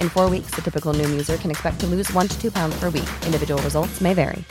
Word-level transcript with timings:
In 0.00 0.08
four 0.08 0.28
weeks, 0.28 0.50
the 0.56 0.62
typical 0.62 0.92
Noom 0.92 1.10
user 1.10 1.36
can 1.36 1.52
expect 1.52 1.78
to 1.80 1.86
lose 1.86 2.12
one 2.12 2.26
to 2.26 2.40
two 2.40 2.50
pounds 2.50 2.74
per 2.80 2.90
week. 2.90 3.08
Individual 3.24 3.62
results 3.62 4.00
may 4.00 4.14
vary. 4.14 4.44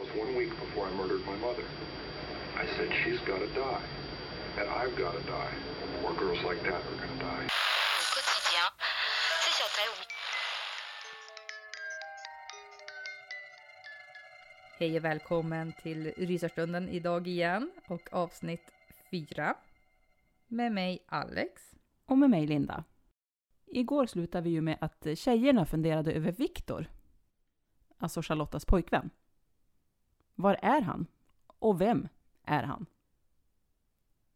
Was 0.00 0.08
one 0.16 0.34
week 0.36 0.50
before 0.50 0.86
I 0.86 0.92
murdered 1.00 1.24
my 1.26 1.36
mother. 1.36 1.64
I 2.56 2.64
said, 2.76 2.88
she's 3.04 3.20
got 3.30 3.40
to 3.40 3.50
die. 3.54 3.86
And 4.58 4.66
I've 4.70 4.96
got 4.96 5.12
to 5.18 5.24
die. 5.38 5.54
More 6.02 6.14
girls 6.14 6.42
like 6.48 6.62
that 6.62 6.80
are 6.88 6.96
going 7.02 7.18
to 7.18 7.24
die. 7.24 7.48
Hej 14.78 14.96
och 14.96 15.04
välkommen 15.04 15.72
till 15.82 16.12
Rysarstunden 16.16 16.88
idag 16.88 17.26
igen 17.26 17.70
och 17.88 18.08
avsnitt 18.12 18.70
4. 19.10 19.54
Med 20.48 20.72
mig 20.72 21.04
Alex. 21.06 21.62
Och 22.06 22.18
med 22.18 22.30
mig 22.30 22.46
Linda. 22.46 22.84
Igår 23.66 24.06
slutade 24.06 24.44
vi 24.44 24.50
ju 24.50 24.60
med 24.60 24.78
att 24.80 25.06
tjejerna 25.18 25.66
funderade 25.66 26.12
över 26.12 26.32
Viktor. 26.32 26.86
Alltså 27.98 28.22
Charlottas 28.22 28.64
pojkvän. 28.64 29.10
Var 30.34 30.58
är 30.62 30.80
han? 30.80 31.06
Och 31.46 31.80
vem 31.80 32.08
är 32.44 32.62
han? 32.62 32.86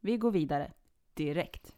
Vi 0.01 0.17
går 0.17 0.31
vidare 0.31 0.73
direkt. 1.15 1.75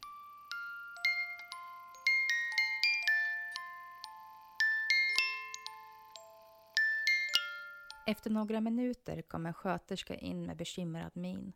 Efter 8.06 8.30
några 8.30 8.60
minuter 8.60 9.22
kom 9.22 9.46
en 9.46 9.54
sköterska 9.54 10.14
in 10.14 10.46
med 10.46 10.56
bekymrad 10.56 11.10
min. 11.14 11.52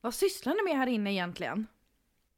Vad 0.00 0.14
sysslar 0.14 0.54
ni 0.54 0.62
med 0.70 0.78
här 0.78 0.86
inne 0.86 1.12
egentligen? 1.12 1.66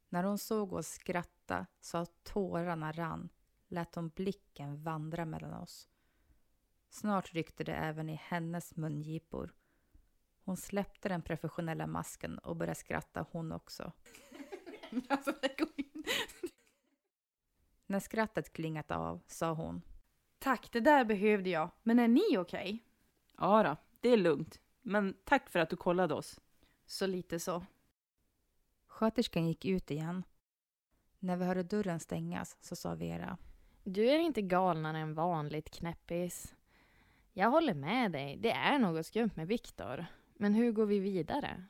När 0.09 0.23
hon 0.23 0.37
såg 0.37 0.73
oss 0.73 0.87
skratta 0.87 1.65
så 1.81 1.97
att 1.97 2.23
tårarna 2.23 2.91
rann 2.91 3.29
lät 3.67 3.95
hon 3.95 4.09
blicken 4.09 4.83
vandra 4.83 5.25
mellan 5.25 5.53
oss. 5.53 5.89
Snart 6.93 7.33
ryckte 7.33 7.63
det 7.63 7.73
även 7.73 8.09
i 8.09 8.15
hennes 8.23 8.75
mungipor. 8.75 9.53
Hon 10.43 10.57
släppte 10.57 11.09
den 11.09 11.21
professionella 11.21 11.87
masken 11.87 12.37
och 12.37 12.55
började 12.55 12.75
skratta 12.75 13.25
hon 13.31 13.51
också. 13.51 13.91
Alltså. 15.09 15.33
När 17.85 17.99
skrattet 17.99 18.53
klingat 18.53 18.91
av 18.91 19.21
sa 19.27 19.53
hon. 19.53 19.81
Tack, 20.39 20.71
det 20.71 20.79
där 20.79 21.05
behövde 21.05 21.49
jag. 21.49 21.69
Men 21.83 21.99
är 21.99 22.07
ni 22.07 22.37
okej? 22.37 22.83
Ja 23.37 23.63
då, 23.63 23.77
det 23.99 24.09
är 24.09 24.17
lugnt. 24.17 24.61
Men 24.81 25.15
tack 25.23 25.49
för 25.49 25.59
att 25.59 25.69
du 25.69 25.75
kollade 25.75 26.13
oss. 26.13 26.39
Så 26.85 27.07
lite 27.07 27.39
så. 27.39 27.65
Sköterskan 28.87 29.47
gick 29.47 29.65
ut 29.65 29.91
igen. 29.91 30.23
När 31.19 31.37
vi 31.37 31.45
hörde 31.45 31.63
dörren 31.63 31.99
stängas 31.99 32.57
så 32.61 32.75
sa 32.75 32.95
Vera. 32.95 33.37
Du 33.83 34.09
är 34.09 34.19
inte 34.19 34.41
galnare 34.41 34.97
än 34.97 35.13
vanligt, 35.13 35.69
knäppis. 35.69 36.55
Jag 37.33 37.51
håller 37.51 37.73
med 37.73 38.11
dig, 38.11 38.37
det 38.37 38.51
är 38.51 38.79
något 38.79 39.05
skumt 39.05 39.31
med 39.35 39.47
Viktor. 39.47 40.05
Men 40.33 40.53
hur 40.53 40.71
går 40.71 40.85
vi 40.85 40.99
vidare? 40.99 41.63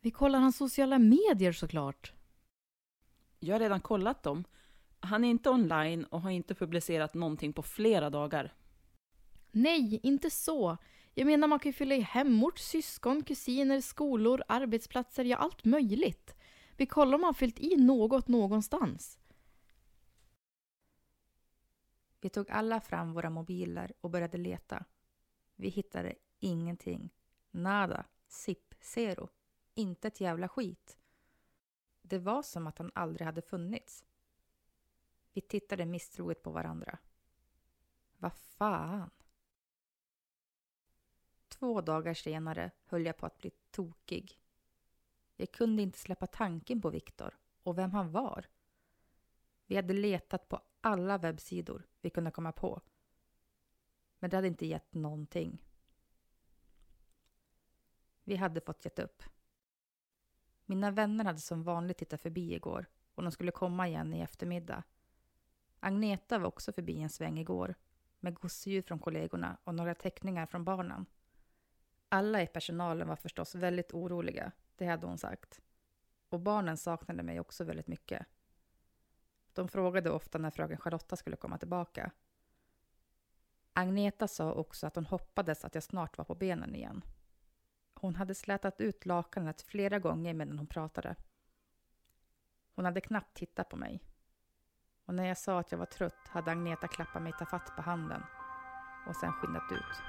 Vi 0.00 0.10
kollar 0.10 0.38
hans 0.38 0.56
sociala 0.56 0.98
medier 0.98 1.52
såklart. 1.52 2.12
Jag 3.40 3.54
har 3.54 3.60
redan 3.60 3.80
kollat 3.80 4.22
dem. 4.22 4.44
Han 5.00 5.24
är 5.24 5.28
inte 5.28 5.50
online 5.50 6.04
och 6.04 6.20
har 6.20 6.30
inte 6.30 6.54
publicerat 6.54 7.14
någonting 7.14 7.52
på 7.52 7.62
flera 7.62 8.10
dagar. 8.10 8.54
Nej, 9.50 10.00
inte 10.02 10.30
så. 10.30 10.76
Jag 11.14 11.26
menar 11.26 11.48
man 11.48 11.58
kan 11.58 11.68
ju 11.68 11.72
fylla 11.72 11.94
i 11.94 12.00
hemort, 12.00 12.58
syskon, 12.58 13.22
kusiner, 13.22 13.80
skolor, 13.80 14.42
arbetsplatser, 14.48 15.24
ja 15.24 15.36
allt 15.36 15.64
möjligt. 15.64 16.34
Vi 16.76 16.86
kollar 16.86 17.14
om 17.14 17.24
han 17.24 17.34
fyllt 17.34 17.60
i 17.60 17.76
något 17.76 18.28
någonstans. 18.28 19.18
Vi 22.22 22.28
tog 22.28 22.50
alla 22.50 22.80
fram 22.80 23.12
våra 23.12 23.30
mobiler 23.30 23.92
och 24.00 24.10
började 24.10 24.38
leta. 24.38 24.84
Vi 25.54 25.68
hittade 25.68 26.14
ingenting. 26.38 27.10
Nada. 27.50 28.04
Sipp. 28.28 28.74
Zero. 28.80 29.28
Inte 29.74 30.08
ett 30.08 30.20
jävla 30.20 30.48
skit. 30.48 30.98
Det 32.02 32.18
var 32.18 32.42
som 32.42 32.66
att 32.66 32.78
han 32.78 32.90
aldrig 32.94 33.26
hade 33.26 33.42
funnits. 33.42 34.04
Vi 35.32 35.40
tittade 35.40 35.86
misstroget 35.86 36.42
på 36.42 36.50
varandra. 36.50 36.98
Vad 38.18 38.32
fan? 38.32 39.10
Två 41.48 41.80
dagar 41.80 42.14
senare 42.14 42.70
höll 42.84 43.06
jag 43.06 43.16
på 43.16 43.26
att 43.26 43.38
bli 43.38 43.50
tokig. 43.70 44.40
Jag 45.36 45.52
kunde 45.52 45.82
inte 45.82 45.98
släppa 45.98 46.26
tanken 46.26 46.80
på 46.80 46.90
Viktor 46.90 47.38
och 47.62 47.78
vem 47.78 47.90
han 47.90 48.12
var. 48.12 48.46
Vi 49.66 49.76
hade 49.76 49.94
letat 49.94 50.48
på 50.48 50.60
alla 50.80 51.18
webbsidor 51.18 51.86
vi 52.02 52.10
kunde 52.10 52.30
komma 52.30 52.52
på. 52.52 52.80
Men 54.18 54.30
det 54.30 54.36
hade 54.36 54.48
inte 54.48 54.66
gett 54.66 54.94
någonting. 54.94 55.58
Vi 58.24 58.36
hade 58.36 58.60
fått 58.60 58.84
gett 58.84 58.98
upp. 58.98 59.22
Mina 60.64 60.90
vänner 60.90 61.24
hade 61.24 61.38
som 61.38 61.62
vanligt 61.62 61.98
tittat 61.98 62.22
förbi 62.22 62.54
igår 62.54 62.86
och 63.14 63.22
de 63.22 63.32
skulle 63.32 63.52
komma 63.52 63.88
igen 63.88 64.14
i 64.14 64.20
eftermiddag. 64.20 64.82
Agneta 65.80 66.38
var 66.38 66.46
också 66.46 66.72
förbi 66.72 67.00
en 67.00 67.10
sväng 67.10 67.38
igår 67.38 67.74
med 68.20 68.34
gosedjur 68.34 68.82
från 68.82 68.98
kollegorna 68.98 69.58
och 69.64 69.74
några 69.74 69.94
teckningar 69.94 70.46
från 70.46 70.64
barnen. 70.64 71.06
Alla 72.08 72.42
i 72.42 72.46
personalen 72.46 73.08
var 73.08 73.16
förstås 73.16 73.54
väldigt 73.54 73.94
oroliga, 73.94 74.52
det 74.76 74.86
hade 74.86 75.06
hon 75.06 75.18
sagt. 75.18 75.60
Och 76.28 76.40
barnen 76.40 76.76
saknade 76.76 77.22
mig 77.22 77.40
också 77.40 77.64
väldigt 77.64 77.86
mycket. 77.88 78.26
De 79.52 79.68
frågade 79.68 80.10
ofta 80.10 80.38
när 80.38 80.50
fröken 80.50 80.78
Charlotta 80.78 81.16
skulle 81.16 81.36
komma 81.36 81.58
tillbaka. 81.58 82.10
Agneta 83.72 84.28
sa 84.28 84.52
också 84.52 84.86
att 84.86 84.94
hon 84.94 85.06
hoppades 85.06 85.64
att 85.64 85.74
jag 85.74 85.84
snart 85.84 86.18
var 86.18 86.24
på 86.24 86.34
benen 86.34 86.74
igen. 86.74 87.04
Hon 87.94 88.14
hade 88.14 88.34
slätat 88.34 88.80
ut 88.80 89.06
lakanet 89.06 89.62
flera 89.62 89.98
gånger 89.98 90.34
medan 90.34 90.58
hon 90.58 90.66
pratade. 90.66 91.16
Hon 92.74 92.84
hade 92.84 93.00
knappt 93.00 93.36
tittat 93.36 93.68
på 93.68 93.76
mig. 93.76 94.00
Och 95.04 95.14
när 95.14 95.24
jag 95.24 95.38
sa 95.38 95.60
att 95.60 95.72
jag 95.72 95.78
var 95.78 95.86
trött 95.86 96.28
hade 96.28 96.50
Agneta 96.50 96.88
klappat 96.88 97.22
mig 97.22 97.32
tafatt 97.38 97.76
på 97.76 97.82
handen 97.82 98.22
och 99.06 99.16
sen 99.16 99.32
skyndat 99.32 99.72
ut. 99.72 100.02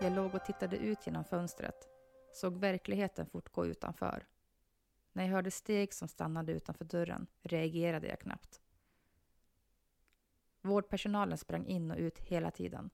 Jag 0.00 0.12
låg 0.12 0.34
och 0.34 0.44
tittade 0.44 0.76
ut 0.76 1.06
genom 1.06 1.24
fönstret, 1.24 1.88
såg 2.32 2.58
verkligheten 2.58 3.26
fortgå 3.26 3.66
utanför. 3.66 4.26
När 5.12 5.24
jag 5.24 5.30
hörde 5.30 5.50
steg 5.50 5.94
som 5.94 6.08
stannade 6.08 6.52
utanför 6.52 6.84
dörren 6.84 7.26
reagerade 7.42 8.08
jag 8.08 8.20
knappt. 8.20 8.60
Vårdpersonalen 10.60 11.38
sprang 11.38 11.66
in 11.66 11.90
och 11.90 11.98
ut 11.98 12.18
hela 12.18 12.50
tiden. 12.50 12.90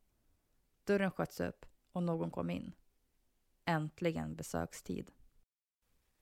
Dörren 0.84 1.10
sköts 1.10 1.40
upp 1.40 1.66
och 1.92 2.02
någon 2.02 2.30
kom 2.30 2.50
in. 2.50 2.72
Äntligen 3.64 4.36
besökstid. 4.36 5.12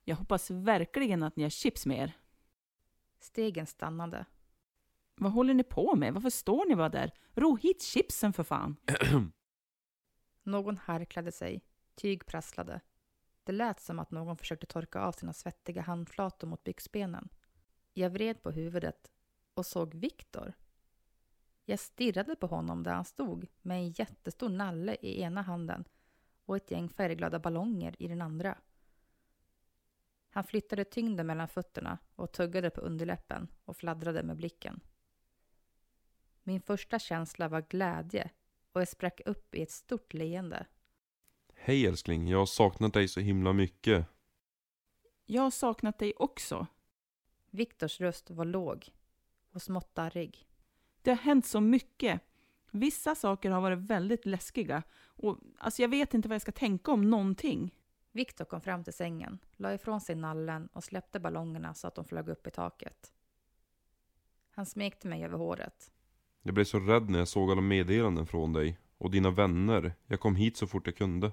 Jag 0.04 0.16
hoppas 0.16 0.50
verkligen 0.50 1.22
att 1.22 1.36
ni 1.36 1.42
har 1.42 1.50
chips 1.50 1.86
med 1.86 1.98
er. 1.98 2.12
Stegen 3.20 3.66
stannade. 3.66 4.26
Vad 5.14 5.32
håller 5.32 5.54
ni 5.54 5.64
på 5.64 5.96
med? 5.96 6.14
Varför 6.14 6.30
står 6.30 6.68
ni 6.68 6.76
bara 6.76 6.88
där? 6.88 7.12
Ro 7.34 7.56
hit 7.56 7.82
chipsen 7.82 8.32
för 8.32 8.42
fan! 8.42 8.76
Någon 10.42 10.78
harklade 10.78 11.32
sig. 11.32 11.64
Tyg 11.94 12.26
prasslade. 12.26 12.80
Det 13.44 13.52
lät 13.52 13.80
som 13.80 13.98
att 13.98 14.10
någon 14.10 14.36
försökte 14.36 14.66
torka 14.66 15.00
av 15.00 15.12
sina 15.12 15.32
svettiga 15.32 15.82
handflator 15.82 16.48
mot 16.48 16.64
byxbenen. 16.64 17.28
Jag 17.92 18.10
vred 18.10 18.42
på 18.42 18.50
huvudet 18.50 19.10
och 19.54 19.66
såg 19.66 19.94
Viktor. 19.94 20.52
Jag 21.64 21.78
stirrade 21.78 22.36
på 22.36 22.46
honom 22.46 22.82
där 22.82 22.92
han 22.92 23.04
stod 23.04 23.46
med 23.62 23.76
en 23.76 23.90
jättestor 23.90 24.48
nalle 24.48 24.96
i 25.00 25.20
ena 25.20 25.42
handen 25.42 25.84
och 26.44 26.56
ett 26.56 26.70
gäng 26.70 26.88
färgglada 26.88 27.38
ballonger 27.38 27.96
i 27.98 28.08
den 28.08 28.22
andra. 28.22 28.58
Han 30.30 30.44
flyttade 30.44 30.84
tyngden 30.84 31.26
mellan 31.26 31.48
fötterna 31.48 31.98
och 32.14 32.32
tuggade 32.32 32.70
på 32.70 32.80
underläppen 32.80 33.48
och 33.64 33.76
fladdrade 33.76 34.22
med 34.22 34.36
blicken. 34.36 34.80
Min 36.42 36.60
första 36.60 36.98
känsla 36.98 37.48
var 37.48 37.60
glädje 37.60 38.30
och 38.72 38.80
jag 38.80 38.88
sprack 38.88 39.20
upp 39.26 39.54
i 39.54 39.62
ett 39.62 39.70
stort 39.70 40.14
leende. 40.14 40.66
Hej 41.66 41.86
älskling, 41.86 42.28
jag 42.28 42.38
har 42.38 42.46
saknat 42.46 42.92
dig 42.92 43.08
så 43.08 43.20
himla 43.20 43.52
mycket. 43.52 44.06
Jag 45.26 45.42
har 45.42 45.50
saknat 45.50 45.98
dig 45.98 46.12
också. 46.16 46.66
Viktors 47.50 48.00
röst 48.00 48.30
var 48.30 48.44
låg 48.44 48.88
och 49.52 49.62
smått 49.62 49.94
darrig. 49.94 50.46
Det 51.02 51.10
har 51.10 51.16
hänt 51.16 51.46
så 51.46 51.60
mycket. 51.60 52.20
Vissa 52.70 53.14
saker 53.14 53.50
har 53.50 53.60
varit 53.60 53.78
väldigt 53.78 54.26
läskiga. 54.26 54.82
Och 55.06 55.38
alltså 55.58 55.82
jag 55.82 55.88
vet 55.88 56.14
inte 56.14 56.28
vad 56.28 56.34
jag 56.34 56.42
ska 56.42 56.52
tänka 56.52 56.92
om 56.92 57.10
någonting. 57.10 57.74
Viktor 58.12 58.44
kom 58.44 58.60
fram 58.60 58.84
till 58.84 58.92
sängen, 58.92 59.38
la 59.56 59.74
ifrån 59.74 60.00
sig 60.00 60.14
nallen 60.14 60.68
och 60.72 60.84
släppte 60.84 61.20
ballongerna 61.20 61.74
så 61.74 61.86
att 61.86 61.94
de 61.94 62.04
flög 62.04 62.28
upp 62.28 62.46
i 62.46 62.50
taket. 62.50 63.12
Han 64.50 64.66
smekte 64.66 65.08
mig 65.08 65.24
över 65.24 65.38
håret. 65.38 65.92
Jag 66.42 66.54
blev 66.54 66.64
så 66.64 66.80
rädd 66.80 67.10
när 67.10 67.18
jag 67.18 67.28
såg 67.28 67.50
alla 67.50 67.60
meddelanden 67.60 68.26
från 68.26 68.52
dig. 68.52 68.78
Och 68.98 69.10
dina 69.10 69.30
vänner. 69.30 69.94
Jag 70.06 70.20
kom 70.20 70.36
hit 70.36 70.56
så 70.56 70.66
fort 70.66 70.86
jag 70.86 70.96
kunde. 70.96 71.32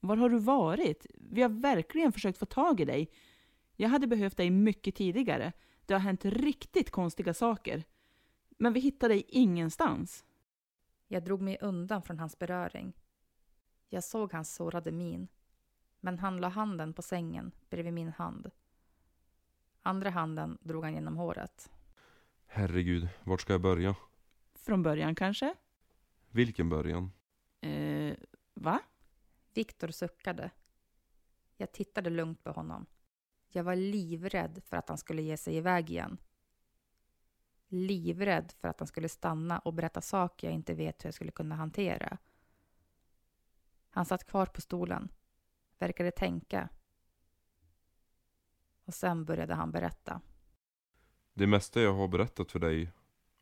Var 0.00 0.16
har 0.16 0.28
du 0.28 0.38
varit? 0.38 1.06
Vi 1.14 1.42
har 1.42 1.48
verkligen 1.48 2.12
försökt 2.12 2.38
få 2.38 2.46
tag 2.46 2.80
i 2.80 2.84
dig. 2.84 3.10
Jag 3.76 3.88
hade 3.88 4.06
behövt 4.06 4.36
dig 4.36 4.50
mycket 4.50 4.94
tidigare. 4.94 5.52
Det 5.86 5.94
har 5.94 6.00
hänt 6.00 6.24
riktigt 6.24 6.90
konstiga 6.90 7.34
saker. 7.34 7.84
Men 8.48 8.72
vi 8.72 8.80
hittade 8.80 9.14
dig 9.14 9.24
ingenstans. 9.28 10.24
Jag 11.08 11.24
drog 11.24 11.42
mig 11.42 11.58
undan 11.60 12.02
från 12.02 12.18
hans 12.18 12.38
beröring. 12.38 12.92
Jag 13.88 14.04
såg 14.04 14.32
hans 14.32 14.54
sårade 14.54 14.92
min. 14.92 15.28
Men 16.00 16.18
han 16.18 16.36
la 16.36 16.48
handen 16.48 16.92
på 16.94 17.02
sängen 17.02 17.52
bredvid 17.70 17.92
min 17.92 18.12
hand. 18.12 18.50
Andra 19.82 20.10
handen 20.10 20.58
drog 20.60 20.84
han 20.84 20.94
genom 20.94 21.16
håret. 21.16 21.70
Herregud, 22.46 23.08
vart 23.24 23.40
ska 23.40 23.52
jag 23.52 23.60
börja? 23.60 23.96
Från 24.54 24.82
början 24.82 25.14
kanske? 25.14 25.54
Vilken 26.30 26.68
början? 26.68 27.12
Eh, 27.60 28.16
va? 28.54 28.80
Viktor 29.58 29.88
suckade. 29.88 30.50
Jag 31.56 31.72
tittade 31.72 32.10
lugnt 32.10 32.44
på 32.44 32.50
honom. 32.50 32.86
Jag 33.48 33.64
var 33.64 33.76
livrädd 33.76 34.62
för 34.64 34.76
att 34.76 34.88
han 34.88 34.98
skulle 34.98 35.22
ge 35.22 35.36
sig 35.36 35.56
iväg 35.56 35.90
igen. 35.90 36.18
Livrädd 37.68 38.52
för 38.52 38.68
att 38.68 38.80
han 38.80 38.86
skulle 38.86 39.08
stanna 39.08 39.58
och 39.58 39.74
berätta 39.74 40.00
saker 40.00 40.46
jag 40.46 40.54
inte 40.54 40.74
vet 40.74 41.04
hur 41.04 41.06
jag 41.08 41.14
skulle 41.14 41.30
kunna 41.30 41.54
hantera. 41.54 42.18
Han 43.90 44.06
satt 44.06 44.26
kvar 44.26 44.46
på 44.46 44.60
stolen, 44.60 45.08
verkade 45.78 46.10
tänka. 46.10 46.68
Och 48.84 48.94
sen 48.94 49.24
började 49.24 49.54
han 49.54 49.70
berätta. 49.70 50.20
Det 51.34 51.46
mesta 51.46 51.80
jag 51.80 51.94
har 51.94 52.08
berättat 52.08 52.52
för 52.52 52.58
dig 52.58 52.92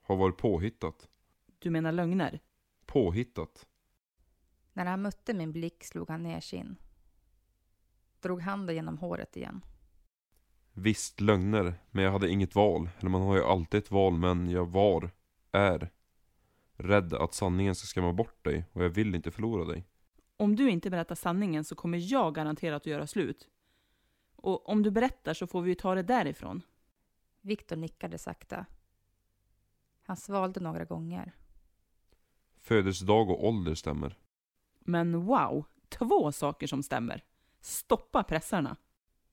har 0.01 0.17
varit 0.17 0.39
påhittat. 0.39 1.09
Du 1.59 1.71
menar 1.71 1.93
lögner? 1.93 2.41
Påhittat. 2.87 3.67
När 4.76 4.87
han 4.87 5.02
mötte 5.02 5.34
min 5.34 5.52
blick 5.52 5.84
slog 5.84 6.11
han 6.11 6.23
ner 6.23 6.40
sin. 6.40 6.76
Drog 8.20 8.40
handen 8.40 8.75
genom 8.75 8.99
håret 8.99 9.37
igen. 9.37 9.64
Visst, 10.73 11.20
lögner. 11.20 11.75
Men 11.90 12.05
jag 12.05 12.12
hade 12.12 12.31
inget 12.31 12.55
val. 12.55 12.90
Eller 12.99 13.11
man 13.11 13.23
har 13.23 13.37
ju 13.37 13.44
alltid 13.44 13.78
ett 13.78 13.90
val, 13.90 14.12
men 14.12 14.50
jag 14.50 14.67
var, 14.67 15.11
är, 15.52 15.90
rädd 16.75 17.14
att 17.14 17.34
sanningen 17.34 17.75
ska 17.75 17.87
skrämma 17.87 18.12
bort 18.12 18.44
dig 18.44 18.64
och 18.73 18.84
jag 18.84 18.88
vill 18.88 19.14
inte 19.14 19.31
förlora 19.31 19.64
dig. 19.64 19.84
Om 20.37 20.56
du 20.56 20.70
inte 20.70 20.90
berättar 20.90 21.14
sanningen 21.14 21.64
så 21.64 21.75
kommer 21.75 21.99
jag 21.99 22.34
garanterat 22.34 22.82
att 22.82 22.87
göra 22.87 23.06
slut. 23.06 23.49
Och 24.37 24.69
om 24.69 24.82
du 24.82 24.90
berättar 24.90 25.34
så 25.34 25.46
får 25.46 25.62
vi 25.62 25.69
ju 25.69 25.75
ta 25.75 25.94
det 25.94 26.02
därifrån. 26.02 26.62
Viktor 27.40 27.76
nickade 27.76 28.19
sakta. 28.19 28.67
Han 30.02 30.17
svalde 30.17 30.61
några 30.61 30.84
gånger. 30.84 31.32
Födelsedag 32.56 33.31
och 33.31 33.46
ålder 33.46 33.75
stämmer. 33.75 34.19
Men 34.87 35.25
wow, 35.25 35.65
två 35.88 36.33
saker 36.33 36.67
som 36.67 36.83
stämmer. 36.83 37.25
Stoppa 37.61 38.23
pressarna. 38.23 38.77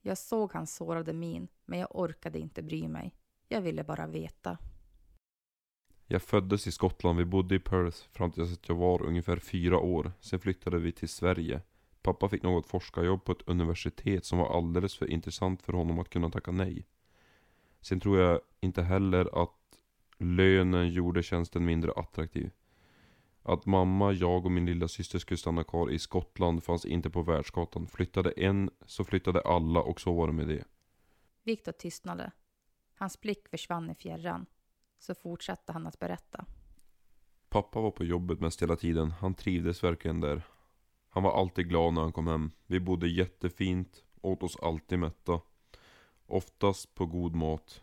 Jag 0.01 0.17
såg 0.17 0.53
hans 0.53 0.75
sårade 0.75 1.13
min, 1.13 1.47
men 1.65 1.79
jag 1.79 1.95
orkade 1.95 2.39
inte 2.39 2.61
bry 2.61 2.87
mig. 2.87 3.15
Jag 3.47 3.61
ville 3.61 3.83
bara 3.83 4.07
veta. 4.07 4.57
Jag 6.07 6.21
föddes 6.21 6.67
i 6.67 6.71
Skottland, 6.71 7.17
vi 7.17 7.25
bodde 7.25 7.55
i 7.55 7.59
Perth 7.59 7.97
fram 8.11 8.31
tills 8.31 8.53
att 8.53 8.69
jag 8.69 8.75
var 8.75 9.01
ungefär 9.01 9.37
fyra 9.37 9.79
år. 9.79 10.11
Sen 10.19 10.39
flyttade 10.39 10.79
vi 10.79 10.91
till 10.91 11.09
Sverige. 11.09 11.61
Pappa 12.01 12.29
fick 12.29 12.43
något 12.43 12.67
forskarjobb 12.67 13.23
på 13.25 13.31
ett 13.31 13.47
universitet 13.47 14.25
som 14.25 14.37
var 14.37 14.57
alldeles 14.57 14.95
för 14.95 15.09
intressant 15.09 15.61
för 15.61 15.73
honom 15.73 15.99
att 15.99 16.09
kunna 16.09 16.29
tacka 16.29 16.51
nej. 16.51 16.85
Sen 17.81 17.99
tror 17.99 18.19
jag 18.19 18.39
inte 18.59 18.81
heller 18.81 19.43
att 19.43 19.79
lönen 20.17 20.89
gjorde 20.89 21.23
tjänsten 21.23 21.65
mindre 21.65 21.91
attraktiv. 21.91 22.51
Att 23.45 23.65
mamma, 23.65 24.11
jag 24.11 24.45
och 24.45 24.51
min 24.51 24.65
lilla 24.65 24.87
syster 24.87 25.19
skulle 25.19 25.37
stanna 25.37 25.63
kvar 25.63 25.91
i 25.91 25.99
Skottland 25.99 26.63
fanns 26.63 26.85
inte 26.85 27.09
på 27.09 27.21
världskartan. 27.21 27.87
Flyttade 27.87 28.31
en 28.31 28.69
så 28.85 29.03
flyttade 29.03 29.41
alla 29.41 29.81
och 29.81 30.01
så 30.01 30.13
var 30.13 30.27
det 30.27 30.33
med 30.33 30.47
det. 30.47 30.63
Viktor 31.43 31.71
tystnade. 31.71 32.31
Hans 32.95 33.21
blick 33.21 33.47
försvann 33.47 33.89
i 33.89 33.95
fjärran. 33.95 34.45
Så 34.99 35.15
fortsatte 35.15 35.71
han 35.73 35.87
att 35.87 35.99
berätta. 35.99 36.45
Pappa 37.49 37.81
var 37.81 37.91
på 37.91 38.03
jobbet 38.03 38.39
mest 38.39 38.61
hela 38.61 38.75
tiden. 38.75 39.11
Han 39.11 39.33
trivdes 39.33 39.83
verkligen 39.83 40.19
där. 40.19 40.41
Han 41.09 41.23
var 41.23 41.39
alltid 41.39 41.69
glad 41.69 41.93
när 41.93 42.01
han 42.01 42.11
kom 42.11 42.27
hem. 42.27 42.51
Vi 42.65 42.79
bodde 42.79 43.07
jättefint, 43.07 44.03
åt 44.21 44.43
oss 44.43 44.57
alltid 44.61 44.99
mätta. 44.99 45.41
Oftast 46.25 46.95
på 46.95 47.05
god 47.05 47.35
mat. 47.35 47.81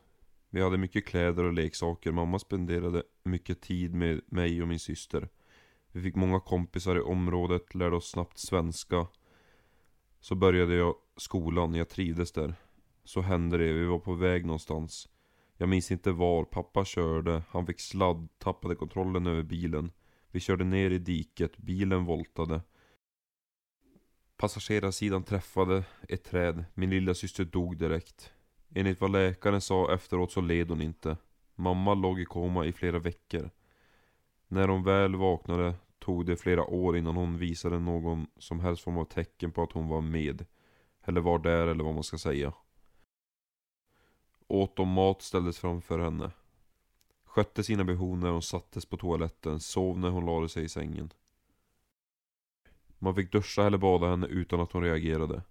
Vi 0.50 0.62
hade 0.62 0.78
mycket 0.78 1.06
kläder 1.06 1.44
och 1.44 1.52
leksaker. 1.52 2.12
Mamma 2.12 2.38
spenderade 2.38 3.02
mycket 3.22 3.60
tid 3.60 3.94
med 3.94 4.20
mig 4.26 4.62
och 4.62 4.68
min 4.68 4.78
syster. 4.78 5.28
Vi 5.92 6.02
fick 6.02 6.16
många 6.16 6.40
kompisar 6.40 6.96
i 6.96 7.00
området, 7.00 7.74
lärde 7.74 7.96
oss 7.96 8.10
snabbt 8.10 8.38
svenska. 8.38 9.06
Så 10.20 10.34
började 10.34 10.74
jag 10.74 10.94
skolan, 11.16 11.74
jag 11.74 11.88
trivdes 11.88 12.32
där. 12.32 12.54
Så 13.04 13.20
hände 13.20 13.58
det, 13.58 13.72
vi 13.72 13.84
var 13.84 13.98
på 13.98 14.14
väg 14.14 14.46
någonstans. 14.46 15.08
Jag 15.56 15.68
minns 15.68 15.90
inte 15.90 16.12
var, 16.12 16.44
pappa 16.44 16.84
körde, 16.84 17.42
han 17.48 17.66
fick 17.66 17.80
sladd, 17.80 18.28
tappade 18.38 18.74
kontrollen 18.74 19.26
över 19.26 19.42
bilen. 19.42 19.92
Vi 20.30 20.40
körde 20.40 20.64
ner 20.64 20.90
i 20.90 20.98
diket, 20.98 21.58
bilen 21.58 22.04
voltade. 22.04 22.60
Passagerarsidan 24.36 25.22
träffade 25.22 25.84
ett 26.08 26.24
träd, 26.24 26.64
min 26.74 26.90
lilla 26.90 27.14
syster 27.14 27.44
dog 27.44 27.78
direkt. 27.78 28.32
Enligt 28.74 29.00
vad 29.00 29.12
läkaren 29.12 29.60
sa 29.60 29.94
efteråt 29.94 30.32
så 30.32 30.40
led 30.40 30.68
hon 30.68 30.82
inte. 30.82 31.16
Mamma 31.54 31.94
låg 31.94 32.20
i 32.20 32.24
koma 32.24 32.66
i 32.66 32.72
flera 32.72 32.98
veckor. 32.98 33.50
När 34.52 34.68
hon 34.68 34.82
väl 34.82 35.16
vaknade 35.16 35.74
tog 35.98 36.26
det 36.26 36.36
flera 36.36 36.64
år 36.64 36.96
innan 36.96 37.16
hon 37.16 37.38
visade 37.38 37.78
någon 37.78 38.26
som 38.38 38.60
helst 38.60 38.82
form 38.82 38.98
av 38.98 39.04
tecken 39.04 39.52
på 39.52 39.62
att 39.62 39.72
hon 39.72 39.88
var 39.88 40.00
med. 40.00 40.46
Eller 41.04 41.20
var 41.20 41.38
där 41.38 41.66
eller 41.66 41.84
vad 41.84 41.94
man 41.94 42.02
ska 42.02 42.18
säga. 42.18 42.52
Åt 44.48 44.78
och 44.78 44.86
mat 44.86 45.22
ställdes 45.22 45.58
framför 45.58 45.98
henne. 45.98 46.30
Skötte 47.24 47.62
sina 47.62 47.84
behov 47.84 48.18
när 48.18 48.30
hon 48.30 48.42
sattes 48.42 48.86
på 48.86 48.96
toaletten, 48.96 49.60
sov 49.60 49.98
när 49.98 50.10
hon 50.10 50.26
lade 50.26 50.48
sig 50.48 50.64
i 50.64 50.68
sängen. 50.68 51.12
Man 52.98 53.14
fick 53.14 53.32
duscha 53.32 53.66
eller 53.66 53.78
bada 53.78 54.10
henne 54.10 54.26
utan 54.26 54.60
att 54.60 54.72
hon 54.72 54.82
reagerade. 54.82 55.42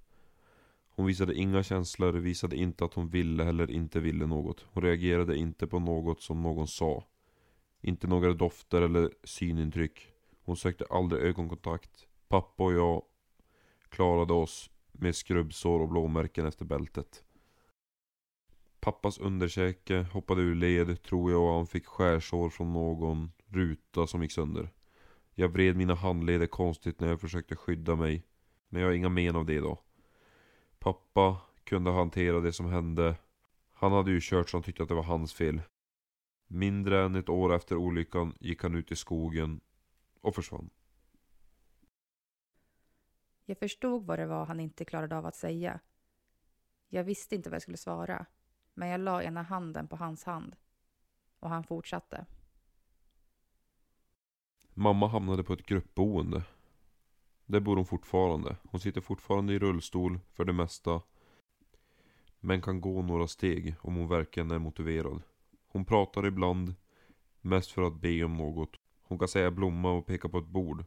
Hon 0.89 1.05
visade 1.05 1.35
inga 1.35 1.63
känslor, 1.63 2.13
visade 2.13 2.55
inte 2.55 2.85
att 2.85 2.93
hon 2.93 3.09
ville 3.09 3.43
eller 3.45 3.71
inte 3.71 3.99
ville 3.99 4.25
något. 4.25 4.65
Hon 4.73 4.83
reagerade 4.83 5.37
inte 5.37 5.67
på 5.67 5.79
något 5.79 6.21
som 6.21 6.41
någon 6.41 6.67
sa. 6.67 7.03
Inte 7.81 8.07
några 8.07 8.33
dofter 8.33 8.81
eller 8.81 9.13
synintryck. 9.23 10.07
Hon 10.43 10.57
sökte 10.57 10.85
aldrig 10.89 11.21
ögonkontakt. 11.21 12.07
Pappa 12.27 12.63
och 12.63 12.73
jag 12.73 13.03
klarade 13.89 14.33
oss 14.33 14.69
med 14.91 15.15
skrubbsår 15.15 15.79
och 15.79 15.89
blåmärken 15.89 16.45
efter 16.45 16.65
bältet. 16.65 17.23
Pappas 18.79 19.17
underkäke 19.17 20.05
hoppade 20.13 20.41
ur 20.41 20.55
led 20.55 21.03
tror 21.03 21.31
jag 21.31 21.41
och 21.41 21.53
han 21.53 21.67
fick 21.67 21.85
skärsår 21.85 22.49
från 22.49 22.73
någon 22.73 23.31
ruta 23.47 24.07
som 24.07 24.21
gick 24.21 24.31
sönder. 24.31 24.69
Jag 25.35 25.49
vred 25.49 25.75
mina 25.75 25.95
handleder 25.95 26.47
konstigt 26.47 26.99
när 26.99 27.07
jag 27.07 27.21
försökte 27.21 27.55
skydda 27.55 27.95
mig. 27.95 28.23
Men 28.69 28.81
jag 28.81 28.89
har 28.89 28.93
inga 28.93 29.09
men 29.09 29.35
av 29.35 29.45
det 29.45 29.59
då. 29.59 29.79
Pappa 30.79 31.37
kunde 31.63 31.91
hantera 31.91 32.39
det 32.39 32.53
som 32.53 32.65
hände. 32.65 33.15
Han 33.73 33.91
hade 33.91 34.11
ju 34.11 34.19
kört 34.21 34.49
så 34.49 34.57
han 34.57 34.63
tyckte 34.63 34.83
att 34.83 34.89
det 34.89 34.95
var 34.95 35.03
hans 35.03 35.33
fel. 35.33 35.61
Mindre 36.51 37.05
än 37.05 37.15
ett 37.15 37.29
år 37.29 37.55
efter 37.55 37.75
olyckan 37.75 38.37
gick 38.39 38.63
han 38.63 38.75
ut 38.75 38.91
i 38.91 38.95
skogen 38.95 39.61
och 40.21 40.35
försvann. 40.35 40.69
Jag 43.45 43.57
förstod 43.57 44.05
vad 44.05 44.19
det 44.19 44.25
var 44.25 44.45
han 44.45 44.59
inte 44.59 44.85
klarade 44.85 45.17
av 45.17 45.25
att 45.25 45.35
säga. 45.35 45.79
Jag 46.87 47.03
visste 47.03 47.35
inte 47.35 47.49
vad 47.49 47.55
jag 47.55 47.61
skulle 47.61 47.77
svara, 47.77 48.25
men 48.73 48.89
jag 48.89 49.01
la 49.01 49.23
ena 49.23 49.41
handen 49.41 49.87
på 49.87 49.95
hans 49.95 50.23
hand. 50.23 50.55
Och 51.39 51.49
han 51.49 51.63
fortsatte. 51.63 52.25
Mamma 54.73 55.07
hamnade 55.07 55.43
på 55.43 55.53
ett 55.53 55.65
gruppboende. 55.65 56.43
Där 57.45 57.59
bor 57.59 57.75
hon 57.75 57.85
fortfarande. 57.85 58.57
Hon 58.63 58.79
sitter 58.79 59.01
fortfarande 59.01 59.53
i 59.53 59.59
rullstol 59.59 60.19
för 60.33 60.45
det 60.45 60.53
mesta. 60.53 61.01
Men 62.39 62.61
kan 62.61 62.81
gå 62.81 63.01
några 63.01 63.27
steg 63.27 63.75
om 63.81 63.95
hon 63.95 64.07
verkligen 64.07 64.51
är 64.51 64.59
motiverad. 64.59 65.21
Hon 65.71 65.85
pratar 65.85 66.25
ibland, 66.25 66.75
mest 67.41 67.71
för 67.71 67.81
att 67.81 68.01
be 68.01 68.23
om 68.23 68.33
något. 68.33 68.75
Hon 69.01 69.19
kan 69.19 69.27
säga 69.27 69.51
blomma 69.51 69.91
och 69.91 70.05
peka 70.05 70.29
på 70.29 70.37
ett 70.37 70.47
bord. 70.47 70.85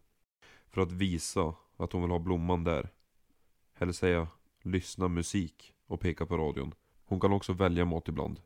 För 0.68 0.80
att 0.80 0.92
visa 0.92 1.54
att 1.76 1.92
hon 1.92 2.02
vill 2.02 2.10
ha 2.10 2.18
blomman 2.18 2.64
där. 2.64 2.88
Eller 3.78 3.92
säga 3.92 4.28
lyssna 4.62 5.08
musik 5.08 5.74
och 5.86 6.00
peka 6.00 6.26
på 6.26 6.36
radion. 6.36 6.74
Hon 7.04 7.20
kan 7.20 7.32
också 7.32 7.52
välja 7.52 7.84
mat 7.84 8.08
ibland. 8.08 8.40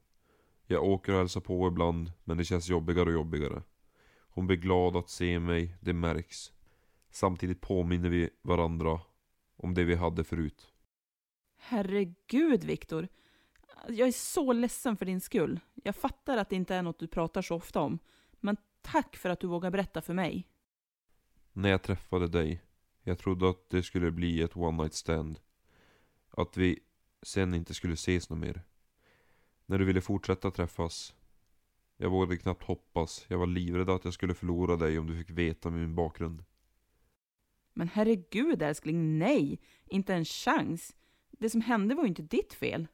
Jag 0.67 0.85
åker 0.85 1.13
och 1.13 1.19
hälsar 1.19 1.41
på 1.41 1.69
ibland, 1.69 2.13
men 2.25 2.37
det 2.37 2.45
känns 2.45 2.69
jobbigare 2.69 3.09
och 3.09 3.15
jobbigare. 3.15 3.63
Hon 4.19 4.47
blir 4.47 4.57
glad 4.57 4.97
att 4.97 5.11
se 5.11 5.39
mig, 5.39 5.77
det 5.81 5.93
märks. 5.93 6.53
Samtidigt 7.11 7.61
påminner 7.61 8.09
vi 8.09 8.31
varandra 8.43 9.01
om 9.57 9.75
det 9.75 9.85
vi 9.85 9.95
hade 9.95 10.25
förut. 10.25 10.73
Herregud, 11.57 12.65
Viktor. 12.65 13.09
Jag 13.89 14.09
är 14.09 14.13
så 14.13 14.53
ledsen 14.53 14.97
för 14.97 15.07
din 15.07 15.21
skull. 15.21 15.61
Jag 15.75 15.97
fattar 15.97 16.37
att 16.37 16.49
det 16.49 16.57
inte 16.57 16.75
är 16.75 16.83
något 16.83 16.99
du 16.99 17.07
pratar 17.07 17.43
så 17.43 17.55
ofta 17.55 17.81
om. 17.81 17.99
Men 18.41 18.57
tack 18.83 19.17
för 19.17 19.31
att 19.31 19.41
du 19.41 19.47
vågar 19.47 19.71
berätta 19.71 20.03
för 20.03 20.15
mig. 20.15 20.49
När 21.53 21.69
jag 21.69 21.83
träffade 21.83 22.29
dig, 22.29 22.63
jag 23.03 23.19
trodde 23.19 23.51
att 23.51 23.71
det 23.71 23.83
skulle 23.83 24.11
bli 24.11 24.43
ett 24.43 24.57
one 24.57 24.83
night 24.83 24.95
stand. 24.95 25.41
Att 26.31 26.57
vi 26.57 26.81
sen 27.23 27.55
inte 27.55 27.75
skulle 27.75 27.95
ses 27.95 28.31
något 28.31 28.39
mer. 28.39 28.63
När 29.67 29.79
du 29.79 29.85
ville 29.85 30.01
fortsätta 30.01 30.51
träffas. 30.51 31.15
Jag 31.97 32.11
vågade 32.11 32.37
knappt 32.37 32.63
hoppas. 32.63 33.27
Jag 33.29 33.39
var 33.39 33.47
livrädd 33.47 33.91
att 33.91 34.05
jag 34.05 34.15
skulle 34.15 34.35
förlora 34.35 34.77
dig 34.77 34.99
om 34.99 35.07
du 35.07 35.17
fick 35.17 35.31
veta 35.31 35.71
min 35.71 35.95
bakgrund. 35.95 36.45
Men 37.73 37.89
herregud 37.89 38.63
älskling, 38.63 39.19
nej! 39.19 39.61
Inte 39.85 40.15
en 40.15 40.25
chans. 40.25 40.97
Det 41.31 41.51
som 41.51 41.61
hände 41.61 41.95
var 41.95 42.03
ju 42.03 42.09
inte 42.09 42.23
ditt 42.23 42.55
fel. 42.55 42.87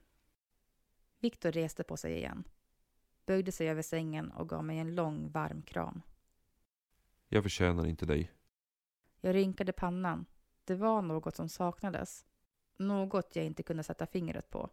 Viktor 1.23 1.53
reste 1.53 1.85
på 1.85 1.97
sig 1.97 2.17
igen, 2.17 2.45
böjde 3.27 3.53
sig 3.53 3.69
över 3.69 3.83
sängen 3.83 4.31
och 4.31 4.49
gav 4.49 4.65
mig 4.65 4.79
en 4.79 4.95
lång 4.95 5.31
varm 5.31 5.63
kram. 5.63 6.03
Jag 7.29 7.43
förtjänar 7.43 7.87
inte 7.87 8.07
dig. 8.07 8.33
Jag 9.21 9.35
rynkade 9.35 9.73
pannan. 9.73 10.27
Det 10.65 10.75
var 10.75 11.03
något 11.03 11.37
som 11.37 11.49
saknades. 11.49 12.27
Något 12.77 13.37
jag 13.37 13.45
inte 13.45 13.63
kunde 13.63 13.83
sätta 13.83 14.07
fingret 14.07 14.51
på. 14.51 14.71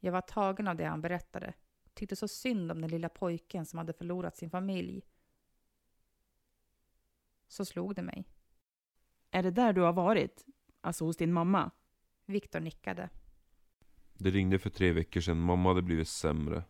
Jag 0.00 0.12
var 0.12 0.20
tagen 0.20 0.68
av 0.68 0.76
det 0.76 0.84
han 0.84 1.00
berättade. 1.00 1.54
Tyckte 1.94 2.16
så 2.16 2.28
synd 2.28 2.72
om 2.72 2.80
den 2.80 2.90
lilla 2.90 3.08
pojken 3.08 3.66
som 3.66 3.78
hade 3.78 3.92
förlorat 3.92 4.36
sin 4.36 4.50
familj. 4.50 5.02
Så 7.48 7.64
slog 7.64 7.94
det 7.94 8.02
mig. 8.02 8.24
Är 9.30 9.42
det 9.42 9.50
där 9.50 9.72
du 9.72 9.80
har 9.80 9.92
varit? 9.92 10.44
Alltså 10.80 11.04
hos 11.04 11.16
din 11.16 11.32
mamma? 11.32 11.70
Viktor 12.24 12.60
nickade. 12.60 13.08
Det 14.20 14.30
ringde 14.30 14.58
för 14.58 14.70
tre 14.70 14.92
veckor 14.92 15.20
sedan. 15.20 15.40
Mamma 15.40 15.68
hade 15.68 15.82
blivit 15.82 16.08
sämre. 16.08 16.62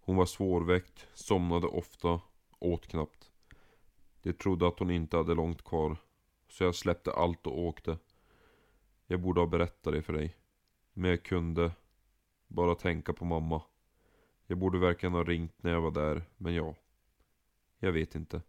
Hon 0.00 0.16
var 0.16 0.26
svårväckt, 0.26 1.06
somnade 1.14 1.66
ofta, 1.66 2.20
åt 2.58 2.86
knappt. 2.86 3.30
De 4.22 4.32
trodde 4.32 4.68
att 4.68 4.78
hon 4.78 4.90
inte 4.90 5.16
hade 5.16 5.34
långt 5.34 5.64
kvar. 5.64 5.96
Så 6.48 6.64
jag 6.64 6.74
släppte 6.74 7.12
allt 7.12 7.46
och 7.46 7.58
åkte. 7.58 7.98
Jag 9.06 9.20
borde 9.20 9.40
ha 9.40 9.46
berättat 9.46 9.92
det 9.92 10.02
för 10.02 10.12
dig. 10.12 10.36
Men 10.92 11.10
jag 11.10 11.22
kunde 11.22 11.72
bara 12.46 12.74
tänka 12.74 13.12
på 13.12 13.24
mamma. 13.24 13.62
Jag 14.46 14.58
borde 14.58 14.78
verkligen 14.78 15.12
ha 15.12 15.24
ringt 15.24 15.62
när 15.62 15.70
jag 15.70 15.80
var 15.80 15.90
där, 15.90 16.22
men 16.36 16.54
ja. 16.54 16.74
Jag 17.78 17.92
vet 17.92 18.14
inte. 18.14 18.42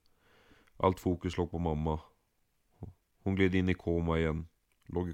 Allt 0.78 1.00
fokus 1.00 1.38
låg 1.38 1.52
på 1.52 1.60
mamma. 1.60 2.00
Hon 3.24 3.36
gled 3.36 3.56
in 3.56 3.70
i 3.70 3.74
koma 3.74 4.20
igen. 4.20 4.48
Låg 4.86 5.10
i 5.10 5.14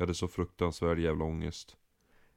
Jag 0.00 0.06
hade 0.06 0.14
så 0.14 0.28
fruktansvärd 0.28 0.98
jävla 0.98 1.24
ångest. 1.24 1.76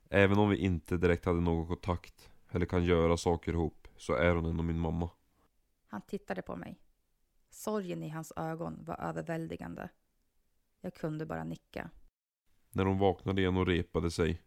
Även 0.09 0.37
om 0.37 0.49
vi 0.49 0.57
inte 0.57 0.97
direkt 0.97 1.25
hade 1.25 1.41
någon 1.41 1.67
kontakt 1.67 2.31
eller 2.51 2.65
kan 2.65 2.83
göra 2.83 3.17
saker 3.17 3.53
ihop 3.53 3.87
så 3.97 4.13
är 4.13 4.35
hon 4.35 4.45
ändå 4.45 4.63
min 4.63 4.79
mamma. 4.79 5.09
Han 5.87 6.01
tittade 6.01 6.41
på 6.41 6.55
mig. 6.55 6.79
Sorgen 7.49 8.03
i 8.03 8.09
hans 8.09 8.33
ögon 8.35 8.83
var 8.85 8.99
överväldigande. 9.01 9.89
Jag 10.81 10.93
kunde 10.93 11.25
bara 11.25 11.43
nicka. 11.43 11.89
När 12.69 12.85
hon 12.85 12.97
vaknade 12.97 13.41
igen 13.41 13.57
och 13.57 13.67
repade 13.67 14.11
sig 14.11 14.41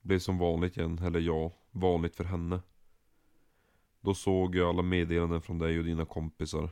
blev 0.00 0.18
som 0.18 0.38
vanligt 0.38 0.76
igen, 0.76 0.98
eller 0.98 1.20
ja, 1.20 1.52
vanligt 1.70 2.16
för 2.16 2.24
henne. 2.24 2.60
Då 4.00 4.14
såg 4.14 4.54
jag 4.54 4.68
alla 4.68 4.82
meddelanden 4.82 5.42
från 5.42 5.58
dig 5.58 5.78
och 5.78 5.84
dina 5.84 6.04
kompisar. 6.04 6.70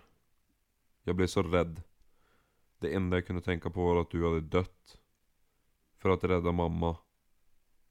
Jag 1.03 1.17
blev 1.17 1.27
så 1.27 1.43
rädd. 1.43 1.83
Det 2.81 2.95
enda 2.95 3.17
jag 3.17 3.27
kunde 3.27 3.43
tänka 3.43 3.71
på 3.71 3.85
var 3.85 4.01
att 4.01 4.11
du 4.11 4.29
hade 4.29 4.41
dött. 4.41 5.01
För 5.97 6.11
att 6.11 6.25
rädda 6.25 6.53
mamma. 6.53 6.97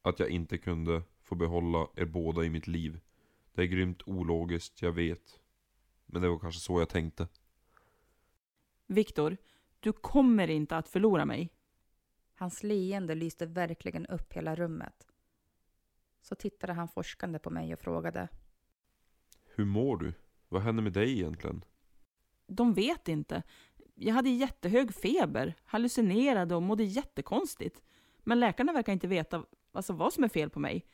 Att 0.01 0.19
jag 0.19 0.29
inte 0.29 0.57
kunde 0.57 1.03
få 1.21 1.35
behålla 1.35 1.87
er 1.95 2.05
båda 2.05 2.43
i 2.43 2.49
mitt 2.49 2.67
liv. 2.67 2.99
Det 3.53 3.61
är 3.61 3.65
grymt 3.65 4.01
ologiskt, 4.05 4.81
jag 4.81 4.91
vet. 4.91 5.39
Men 6.05 6.21
det 6.21 6.29
var 6.29 6.39
kanske 6.39 6.61
så 6.61 6.79
jag 6.79 6.89
tänkte. 6.89 7.27
Viktor, 8.87 9.37
du 9.79 9.91
kommer 9.91 10.47
inte 10.47 10.77
att 10.77 10.89
förlora 10.89 11.25
mig. 11.25 11.49
Hans 12.35 12.63
leende 12.63 13.15
lyste 13.15 13.45
verkligen 13.45 14.05
upp 14.05 14.33
hela 14.33 14.55
rummet. 14.55 15.07
Så 16.21 16.35
tittade 16.35 16.73
han 16.73 16.87
forskande 16.87 17.39
på 17.39 17.49
mig 17.49 17.73
och 17.73 17.79
frågade. 17.79 18.27
Hur 19.45 19.65
mår 19.65 19.97
du? 19.97 20.13
Vad 20.47 20.61
händer 20.61 20.83
med 20.83 20.93
dig 20.93 21.11
egentligen? 21.11 21.65
De 22.47 22.73
vet 22.73 23.07
inte. 23.07 23.43
Jag 24.01 24.13
hade 24.13 24.29
jättehög 24.29 24.93
feber, 24.93 25.55
hallucinerade 25.65 26.55
och 26.55 26.61
mådde 26.61 26.83
jättekonstigt. 26.83 27.81
Men 28.19 28.39
läkarna 28.39 28.73
verkar 28.73 28.93
inte 28.93 29.07
veta 29.07 29.45
alltså, 29.71 29.93
vad 29.93 30.13
som 30.13 30.23
är 30.23 30.27
fel 30.27 30.49
på 30.49 30.59
mig. 30.59 30.85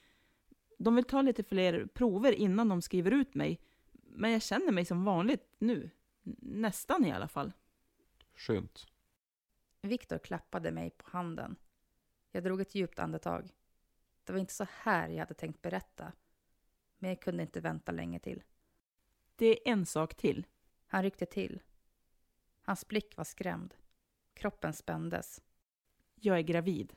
De 0.78 0.96
vill 0.96 1.04
ta 1.04 1.22
lite 1.22 1.44
fler 1.44 1.86
prover 1.86 2.32
innan 2.32 2.70
de 2.70 2.82
skriver 2.82 3.12
ut 3.12 3.36
mig. 3.36 3.62
Men 3.92 4.32
jag 4.32 4.42
känner 4.42 4.72
mig 4.72 4.86
som 4.86 5.04
vanligt 5.04 5.56
nu. 5.58 5.90
Nästan 6.42 7.06
i 7.06 7.12
alla 7.12 7.28
fall. 7.28 7.52
Skönt. 8.36 8.86
Viktor 9.82 10.18
klappade 10.18 10.72
mig 10.72 10.90
på 10.90 11.10
handen. 11.10 11.56
Jag 12.32 12.44
drog 12.44 12.62
ett 12.62 12.76
djupt 12.76 13.00
andetag. 13.00 13.50
Det 14.24 14.34
var 14.34 14.40
inte 14.40 14.54
så 14.54 14.68
här 14.70 15.10
jag 15.10 15.20
hade 15.20 15.34
tänkt 15.34 15.62
berätta. 15.62 16.12
Men 16.98 17.10
jag 17.10 17.22
kunde 17.22 17.44
inte 17.44 17.62
vänta 17.62 17.92
länge 17.92 18.20
till. 18.20 18.44
Det 19.36 19.46
är 19.46 19.72
en 19.72 19.86
sak 19.86 20.16
till. 20.16 20.46
Han 20.88 21.04
ryckte 21.04 21.26
till. 21.26 21.62
Hans 22.66 22.88
blick 22.88 23.18
var 23.18 23.24
skrämd. 23.24 23.74
Kroppen 24.34 24.74
spändes. 24.74 25.42
Jag 26.16 26.38
är 26.38 26.42
gravid. 26.42 26.94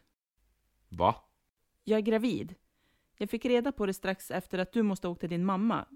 Va? 0.89 1.25
Jag 1.85 1.97
är 1.99 2.03
gravid. 2.03 2.55
Jag 3.17 3.31
fick 3.31 3.45
reda 3.45 3.73
på 3.73 3.87
det 3.87 3.95
strax 3.95 4.31
efter 4.31 4.59
att 4.59 4.73
du 4.73 4.83
måste 4.83 5.09
åka 5.09 5.21
till 5.21 5.29
din 5.29 5.45
mamma. 5.45 5.87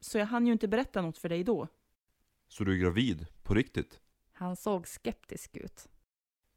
Så 0.00 0.18
jag 0.18 0.26
hann 0.26 0.46
ju 0.46 0.52
inte 0.52 0.68
berätta 0.68 1.02
något 1.02 1.18
för 1.18 1.28
dig 1.28 1.44
då. 1.44 1.68
Så 2.48 2.64
du 2.64 2.72
är 2.72 2.76
gravid? 2.76 3.26
På 3.42 3.54
riktigt? 3.54 4.00
Han 4.32 4.56
såg 4.56 4.88
skeptisk 4.88 5.56
ut. 5.56 5.88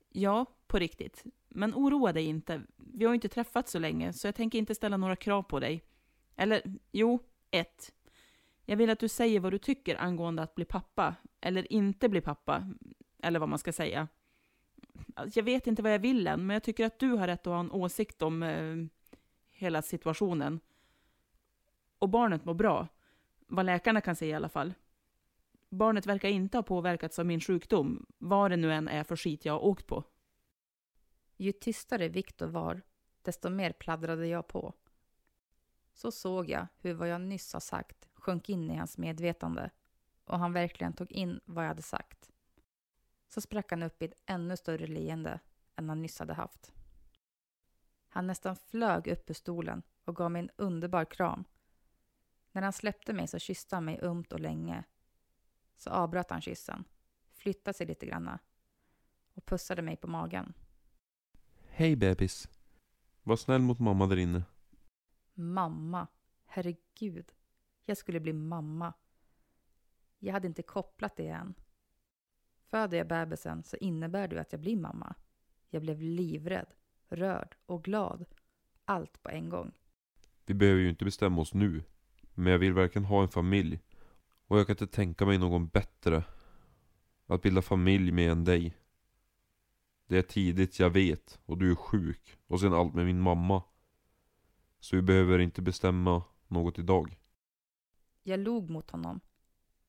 Ja, 0.10 0.46
på 0.68 0.80
riktigt. 0.80 1.24
Men 1.50 1.74
oroa 1.74 2.14
dig 2.14 2.26
inte. 2.26 2.62
Vi 2.78 3.06
har 3.06 3.12
ju 3.12 3.16
inte 3.16 3.30
träffats 3.30 3.72
så 3.72 3.80
länge, 3.80 4.14
så 4.14 4.28
jag 4.28 4.36
tänker 4.36 4.60
inte 4.60 4.76
ställa 4.76 4.98
några 4.98 5.16
krav 5.16 5.44
på 5.44 5.60
dig. 5.60 5.84
Eller, 6.36 6.62
jo, 6.92 7.20
ett. 7.52 7.94
Jag 8.66 8.78
vill 8.78 8.90
att 8.90 9.00
du 9.00 9.08
säger 9.08 9.40
vad 9.40 9.54
du 9.54 9.58
tycker 9.58 9.96
angående 9.96 10.42
att 10.44 10.56
bli 10.56 10.66
pappa, 10.66 11.16
eller 11.42 11.74
inte 11.74 12.10
bli 12.10 12.22
pappa, 12.22 12.74
eller 13.20 13.40
vad 13.40 13.50
man 13.50 13.60
ska 13.60 13.74
säga. 13.74 14.08
Alltså, 15.16 15.40
jag 15.40 15.44
vet 15.44 15.68
inte 15.68 15.82
vad 15.82 15.94
jag 15.94 16.00
vill 16.00 16.28
än, 16.28 16.46
men 16.46 16.54
jag 16.54 16.64
tycker 16.64 16.86
att 16.86 17.00
du 17.00 17.12
har 17.12 17.28
rätt 17.28 17.48
att 17.48 17.54
ha 17.54 17.60
en 17.60 17.72
åsikt 17.72 18.22
om 18.22 18.44
eh, 18.44 18.76
hela 19.52 19.82
situationen. 19.82 20.60
Och 22.00 22.10
barnet 22.10 22.46
mår 22.46 22.54
bra. 22.54 22.88
Vad 23.48 23.66
läkarna 23.66 24.02
kan 24.02 24.16
säga 24.16 24.32
i 24.32 24.36
alla 24.36 24.50
fall. 24.50 24.74
Barnet 25.70 26.06
verkar 26.06 26.30
inte 26.30 26.58
ha 26.58 26.64
påverkats 26.64 27.20
av 27.20 27.26
min 27.26 27.40
sjukdom, 27.40 28.06
vad 28.18 28.52
det 28.52 28.58
nu 28.58 28.74
än 28.74 28.88
är 28.88 29.04
för 29.04 29.16
skit 29.16 29.46
jag 29.46 29.54
har 29.54 29.66
åkt 29.66 29.88
på. 29.88 30.04
Ju 31.38 31.52
tystare 31.52 32.08
Viktor 32.08 32.48
var, 32.48 32.82
desto 33.22 33.50
mer 33.50 33.72
pladdrade 33.72 34.28
jag 34.28 34.48
på. 34.48 34.74
Så 35.94 36.12
såg 36.12 36.50
jag 36.50 36.68
hur 36.78 36.94
vad 36.94 37.10
jag 37.10 37.22
nyss 37.22 37.54
har 37.54 37.60
sagt 37.60 38.11
sjönk 38.22 38.50
in 38.50 38.72
i 38.72 38.76
hans 38.76 38.98
medvetande 38.98 39.70
och 40.26 40.40
han 40.40 40.54
verkligen 40.54 40.94
tog 40.94 41.12
in 41.12 41.40
vad 41.46 41.64
jag 41.64 41.70
hade 41.70 41.82
sagt. 41.82 42.32
Så 43.28 43.42
sprack 43.42 43.72
han 43.72 43.84
upp 43.84 44.02
i 44.02 44.06
ett 44.06 44.22
ännu 44.26 44.58
större 44.58 44.88
leende 44.88 45.40
än 45.76 45.90
han 45.90 46.02
nyss 46.02 46.20
hade 46.20 46.34
haft. 46.34 46.74
Han 48.10 48.28
nästan 48.28 48.56
flög 48.56 49.08
upp 49.08 49.30
ur 49.30 49.34
stolen 49.34 49.84
och 50.06 50.16
gav 50.16 50.32
mig 50.32 50.40
en 50.40 50.50
underbar 50.56 51.06
kram. 51.06 51.44
När 52.52 52.62
han 52.62 52.74
släppte 52.74 53.14
mig 53.14 53.28
så 53.28 53.40
kysste 53.40 53.76
han 53.76 53.86
mig 53.86 54.00
ömt 54.02 54.34
och 54.34 54.40
länge. 54.40 54.84
Så 55.78 55.90
avbröt 55.90 56.30
han 56.30 56.42
kyssen, 56.42 56.84
flyttade 57.30 57.78
sig 57.78 57.88
lite 57.88 58.06
granna 58.06 58.40
och 59.34 59.46
pussade 59.46 59.82
mig 59.82 59.98
på 59.98 60.08
magen. 60.08 60.54
Hej 61.68 61.96
bebis. 61.96 62.50
Var 63.24 63.36
snäll 63.36 63.62
mot 63.62 63.80
mamma 63.80 64.08
där 64.08 64.18
inne. 64.18 64.44
Mamma. 65.34 66.08
Herregud. 66.46 67.34
Jag 67.86 67.98
skulle 67.98 68.20
bli 68.20 68.34
mamma. 68.34 68.94
Jag 70.20 70.34
hade 70.34 70.48
inte 70.48 70.64
kopplat 70.64 71.16
det 71.16 71.28
än. 71.28 71.54
Föder 72.72 72.98
jag 72.98 73.08
bebisen 73.08 73.64
så 73.64 73.78
innebär 73.78 74.28
det 74.28 74.42
att 74.42 74.52
jag 74.52 74.62
blir 74.62 74.78
mamma. 74.78 75.16
Jag 75.70 75.82
blev 75.82 76.02
livrädd, 76.02 76.74
rörd 77.08 77.56
och 77.66 77.84
glad. 77.84 78.26
Allt 78.86 79.24
på 79.24 79.30
en 79.30 79.50
gång. 79.50 79.72
Vi 80.46 80.54
behöver 80.54 80.82
ju 80.82 80.90
inte 80.90 81.06
bestämma 81.06 81.42
oss 81.42 81.54
nu. 81.54 81.84
Men 82.34 82.52
jag 82.52 82.60
vill 82.60 82.74
verkligen 82.74 83.06
ha 83.06 83.22
en 83.22 83.30
familj. 83.30 83.80
Och 84.48 84.60
jag 84.60 84.68
kan 84.68 84.74
inte 84.74 84.88
tänka 84.88 85.26
mig 85.26 85.38
någon 85.38 85.68
bättre. 85.68 86.24
Att 87.26 87.42
bilda 87.42 87.62
familj 87.62 88.12
med 88.12 88.32
än 88.32 88.44
dig. 88.44 88.78
Det 90.08 90.18
är 90.18 90.22
tidigt, 90.22 90.80
jag 90.80 90.90
vet. 90.90 91.40
Och 91.46 91.58
du 91.58 91.72
är 91.72 91.76
sjuk. 91.76 92.38
Och 92.48 92.60
sen 92.60 92.74
allt 92.74 92.94
med 92.94 93.06
min 93.06 93.22
mamma. 93.22 93.64
Så 94.80 94.96
vi 94.96 95.02
behöver 95.02 95.40
inte 95.40 95.62
bestämma 95.62 96.24
något 96.48 96.80
idag. 96.80 97.21
Jag 98.24 98.40
log 98.40 98.70
mot 98.70 98.90
honom, 98.92 99.20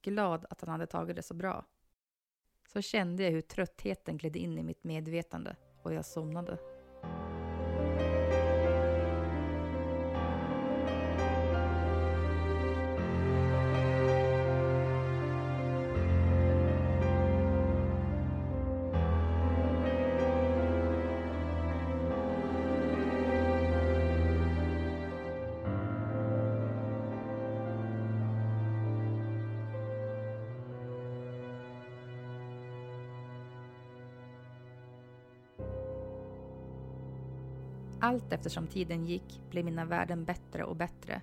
glad 0.03 0.47
att 0.51 0.61
han 0.61 0.71
hade 0.71 0.87
tagit 0.87 1.17
det 1.17 1.23
så 1.23 1.35
bra. 1.35 1.65
Så 2.69 2.81
kände 2.81 3.23
jag 3.23 3.31
hur 3.31 3.41
tröttheten 3.41 4.17
gled 4.17 4.37
in 4.37 4.59
i 4.59 4.63
mitt 4.63 4.85
medvetande 4.85 5.57
och 5.83 5.95
jag 5.95 6.05
somnade. 6.05 6.59
Allt 38.05 38.33
eftersom 38.33 38.67
tiden 38.67 39.05
gick 39.05 39.41
blev 39.51 39.65
mina 39.65 39.85
värden 39.85 40.25
bättre 40.25 40.65
och 40.65 40.77
bättre. 40.77 41.23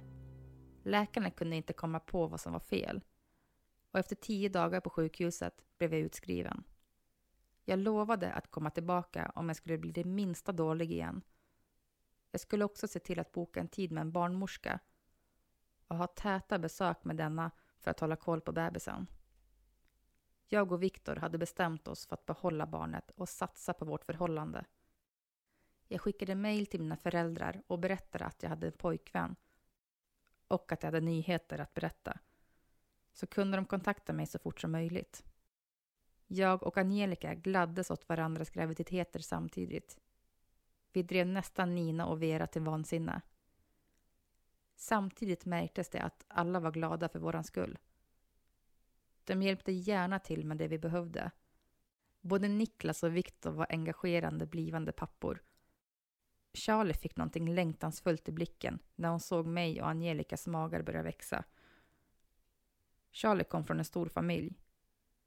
Läkarna 0.84 1.32
kunde 1.32 1.56
inte 1.56 1.74
komma 1.74 2.00
på 2.00 2.28
vad 2.28 2.40
som 2.40 2.54
var 2.54 2.60
fel. 2.60 3.02
Och 3.92 4.00
efter 4.00 4.16
tio 4.16 4.50
dagar 4.50 4.82
på 4.82 4.90
sjukhuset 4.90 5.54
blev 5.78 5.94
jag 5.94 6.02
utskriven. 6.02 6.64
Jag 7.66 7.80
lovade 7.80 8.34
att 8.34 8.52
komma 8.52 8.70
tillbaka 8.70 9.32
om 9.36 9.50
jag 9.50 9.56
skulle 9.56 9.78
bli 9.78 9.92
det 9.92 10.04
minsta 10.04 10.52
dålig 10.52 10.92
igen. 10.92 11.22
Jag 12.32 12.42
skulle 12.42 12.66
också 12.66 12.88
se 12.88 13.00
till 13.00 13.20
att 13.20 13.32
boka 13.32 13.60
en 13.60 13.68
tid 13.68 13.92
med 13.92 14.02
en 14.02 14.12
barnmorska 14.12 14.80
och 15.88 15.98
ha 15.98 16.08
täta 16.08 16.60
besök 16.60 17.04
med 17.04 17.16
denna 17.16 17.52
för 17.80 17.92
att 17.92 18.00
hålla 18.00 18.16
koll 18.16 18.42
på 18.42 18.52
bebisen. 18.52 19.08
Jag 20.48 20.72
och 20.72 20.84
Viktor 20.84 21.16
hade 21.16 21.38
bestämt 21.38 21.88
oss 21.88 22.08
för 22.08 22.14
att 22.14 22.26
behålla 22.26 22.66
barnet 22.66 23.12
och 23.12 23.30
satsa 23.30 23.74
på 23.74 23.86
vårt 23.86 24.06
förhållande. 24.06 24.66
Jag 25.92 26.02
skickade 26.02 26.36
mejl 26.36 26.66
till 26.66 26.82
mina 26.82 26.98
föräldrar 26.98 27.64
och 27.68 27.80
berättade 27.80 28.26
att 28.26 28.44
jag 28.44 28.50
hade 28.50 28.68
en 28.68 28.74
pojkvän 28.74 29.36
och 30.48 30.72
att 30.72 30.84
jag 30.84 30.88
hade 30.88 31.06
nyheter 31.06 31.60
att 31.60 31.74
berätta. 31.74 32.20
Så 33.14 33.28
kunde 33.28 33.58
de 33.58 33.66
kontakta 33.66 34.14
mig 34.14 34.26
så 34.26 34.40
fort 34.40 34.62
som 34.62 34.72
möjligt. 34.72 35.24
Jag 36.28 36.64
och 36.64 36.78
Angelica 36.78 37.34
gladdes 37.34 37.92
åt 37.92 38.10
varandras 38.10 38.50
graviditeter 38.50 39.20
samtidigt. 39.20 39.98
Vi 40.94 41.04
drev 41.04 41.28
nästan 41.28 41.76
Nina 41.76 42.06
och 42.06 42.24
Vera 42.24 42.48
till 42.48 42.62
vansinne. 42.62 43.22
Samtidigt 44.76 45.46
märktes 45.46 45.90
det 45.90 46.02
att 46.02 46.26
alla 46.28 46.60
var 46.60 46.72
glada 46.72 47.10
för 47.10 47.20
våran 47.20 47.44
skull. 47.44 47.78
De 49.24 49.42
hjälpte 49.42 49.72
gärna 49.72 50.20
till 50.20 50.46
med 50.46 50.58
det 50.58 50.68
vi 50.68 50.78
behövde. 50.78 51.32
Både 52.22 52.48
Niklas 52.48 53.04
och 53.04 53.16
Viktor 53.16 53.52
var 53.52 53.68
engagerande 53.70 54.46
blivande 54.46 54.92
pappor 54.92 55.42
Charlie 56.54 56.94
fick 56.94 57.16
någonting 57.16 57.54
längtansfullt 57.54 58.30
i 58.30 58.32
blicken 58.32 58.80
när 58.96 59.10
hon 59.10 59.20
såg 59.20 59.46
mig 59.46 59.82
och 59.82 59.90
Angelicas 59.90 60.48
magar 60.48 60.82
börja 60.82 61.04
växa. 61.04 61.44
Charlie 63.12 63.44
kom 63.44 63.66
från 63.66 63.80
en 63.80 63.86
stor 63.86 64.10
familj 64.10 64.60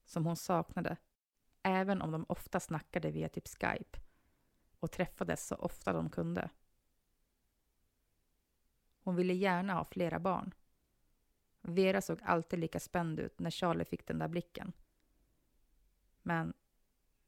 som 0.05 0.27
hon 0.27 0.37
saknade, 0.37 0.97
även 1.63 2.03
om 2.03 2.11
de 2.11 2.25
ofta 2.29 2.61
snackade 2.61 3.11
via 3.11 3.29
typ 3.29 3.49
Skype 3.49 4.01
och 4.79 4.91
träffades 4.91 5.47
så 5.47 5.55
ofta 5.55 5.93
de 5.93 6.11
kunde. 6.11 6.51
Hon 9.03 9.17
ville 9.17 9.35
gärna 9.35 9.75
ha 9.75 9.85
flera 9.85 10.19
barn. 10.19 10.55
Vera 11.61 12.01
såg 12.01 12.19
alltid 12.23 12.59
lika 12.59 12.81
spänd 12.81 13.21
ut 13.21 13.41
när 13.41 13.51
Charlie 13.51 13.85
fick 13.85 14.07
den 14.07 14.19
där 14.19 14.29
blicken. 14.29 14.73
Men 16.23 16.55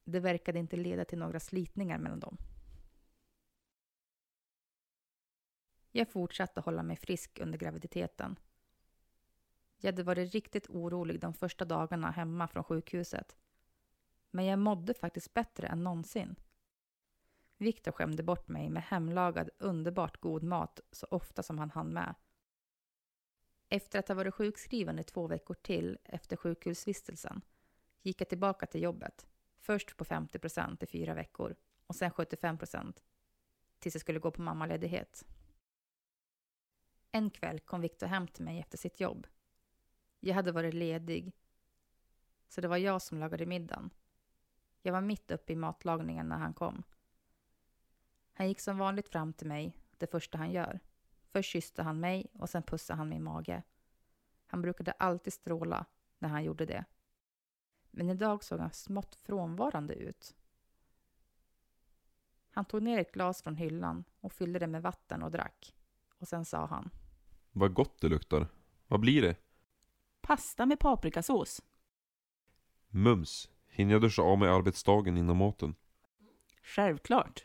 det 0.05 0.21
verkade 0.21 0.59
inte 0.59 0.77
leda 0.77 1.05
till 1.05 1.19
några 1.19 1.41
slitningar 1.41 1.99
mellan 1.99 2.21
dem. 2.21 2.39
Jag 5.97 6.09
fortsatte 6.09 6.61
hålla 6.61 6.83
mig 6.83 6.97
frisk 6.97 7.39
under 7.39 7.59
graviditeten. 7.59 8.39
Jag 9.77 9.93
hade 9.93 10.03
varit 10.03 10.35
riktigt 10.35 10.71
orolig 10.71 11.21
de 11.21 11.35
första 11.35 11.65
dagarna 11.65 12.11
hemma 12.11 12.49
från 12.49 12.65
sjukhuset. 12.65 13.37
Men 14.31 14.45
jag 14.45 14.59
mådde 14.59 14.95
faktiskt 14.95 15.35
bättre 15.35 15.67
än 15.67 15.85
någonsin. 15.85 16.37
Viktor 17.57 17.93
skämde 17.93 18.23
bort 18.23 18.49
mig 18.49 18.71
med 18.71 18.83
hemlagad 18.83 19.51
underbart 19.59 20.21
god 20.21 20.43
mat 20.43 20.81
så 20.93 21.07
ofta 21.11 21.43
som 21.43 21.59
han 21.59 21.71
hann 21.71 21.93
med. 21.93 22.15
Efter 23.69 23.99
att 23.99 24.09
ha 24.09 24.15
varit 24.15 24.35
sjukskriven 24.35 24.99
i 24.99 25.05
två 25.05 25.27
veckor 25.27 25.55
till 25.55 25.99
efter 26.05 26.37
sjukhusvistelsen 26.37 27.41
gick 28.03 28.21
jag 28.21 28.29
tillbaka 28.29 28.67
till 28.67 28.83
jobbet. 28.83 29.27
Först 29.57 29.97
på 29.97 30.05
50 30.05 30.39
procent 30.39 30.83
i 30.83 30.87
fyra 30.87 31.15
veckor 31.15 31.57
och 31.87 31.97
sen 31.97 32.11
75 32.11 32.59
procent 32.59 33.03
tills 33.79 33.95
jag 33.95 34.01
skulle 34.01 34.19
gå 34.19 34.31
på 34.31 34.43
mammaledighet. 34.43 35.25
En 37.16 37.31
kväll 37.31 37.61
kom 37.61 37.81
Viktor 37.81 38.07
hem 38.07 38.29
till 38.29 38.44
mig 38.44 38.61
efter 38.61 38.79
sitt 38.79 39.00
jobb. 39.00 39.27
Jag 40.20 40.35
hade 40.35 40.53
varit 40.53 40.74
ledig, 40.74 41.33
så 42.48 42.61
det 42.61 42.68
var 42.68 42.77
jag 42.77 43.03
som 43.03 43.18
lagade 43.18 43.46
middagen. 43.46 43.90
Jag 44.83 44.92
var 44.92 45.00
mitt 45.00 45.31
uppe 45.31 45.53
i 45.53 45.57
matlagningen 45.57 46.29
när 46.29 46.37
han 46.37 46.55
kom. 46.55 46.83
Han 48.33 48.48
gick 48.48 48.61
som 48.61 48.79
vanligt 48.79 49.09
fram 49.09 49.33
till 49.33 49.46
mig, 49.46 49.79
det 49.98 50.07
första 50.07 50.38
han 50.38 50.53
gör. 50.53 50.81
Först 51.29 51.50
kysste 51.50 51.83
han 51.83 52.00
mig 52.00 52.27
och 52.33 52.50
sen 52.50 52.62
pussade 52.62 52.96
han 52.96 53.09
min 53.09 53.24
mage. 53.24 53.62
Han 54.46 54.62
brukade 54.62 54.92
alltid 54.92 55.33
stråla 55.33 55.87
när 56.18 56.29
han 56.29 56.44
gjorde 56.44 56.66
det. 56.66 56.85
Men 57.90 58.11
idag 58.11 58.44
såg 58.44 58.61
han 58.61 58.72
smått 58.72 59.14
frånvarande 59.14 59.94
ut. 59.94 60.37
Han 62.50 62.64
tog 62.64 62.83
ner 62.83 62.98
ett 62.98 63.12
glas 63.12 63.42
från 63.42 63.57
hyllan 63.57 64.05
och 64.20 64.33
fyllde 64.33 64.59
det 64.59 64.66
med 64.66 64.83
vatten 64.83 65.22
och 65.22 65.31
drack. 65.31 65.74
Och 66.18 66.29
sen 66.29 66.44
sa 66.44 66.66
han. 66.66 66.90
Vad 67.57 67.75
gott 67.75 68.01
det 68.01 68.09
luktar. 68.09 68.49
Vad 68.87 69.01
blir 69.01 69.23
det? 69.23 69.37
Pasta 70.21 70.67
med 70.67 70.79
paprikasås. 70.79 71.62
Mums. 72.88 73.51
Hinner 73.67 73.93
jag 73.93 74.03
duscha 74.03 74.23
av 74.23 74.38
mig 74.38 74.49
arbetsdagen 74.49 75.17
innan 75.17 75.37
maten? 75.37 75.75
Självklart. 76.62 77.45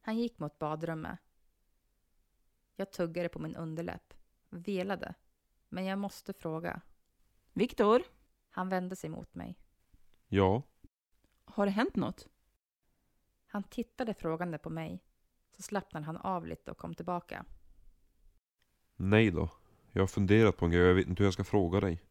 Han 0.00 0.18
gick 0.18 0.38
mot 0.38 0.58
badrummet. 0.58 1.18
Jag 2.76 2.92
tuggade 2.92 3.28
på 3.28 3.38
min 3.38 3.56
underläpp, 3.56 4.14
velade. 4.50 5.14
Men 5.68 5.84
jag 5.84 5.98
måste 5.98 6.32
fråga. 6.32 6.80
Viktor, 7.52 8.02
Han 8.50 8.68
vände 8.68 8.96
sig 8.96 9.10
mot 9.10 9.34
mig. 9.34 9.58
Ja. 10.28 10.62
har 11.44 11.66
det 11.66 11.72
hänt 11.72 11.96
något? 11.96 12.28
Han 13.46 13.62
tittade 13.62 14.14
frågande 14.14 14.58
på 14.58 14.70
mig. 14.70 15.04
Så 15.56 15.62
slappnade 15.62 16.06
han 16.06 16.16
av 16.16 16.46
lite 16.46 16.70
och 16.70 16.78
kom 16.78 16.94
tillbaka. 16.94 17.44
Nej 18.96 19.30
då. 19.30 19.50
Jag 19.92 20.02
har 20.02 20.06
funderat 20.06 20.56
på 20.56 20.64
en 20.64 20.70
grej 20.70 20.82
och 20.82 20.88
jag 20.88 20.94
vet 20.94 21.06
inte 21.06 21.22
hur 21.22 21.26
jag 21.26 21.34
ska 21.34 21.44
fråga 21.44 21.80
dig. 21.80 22.02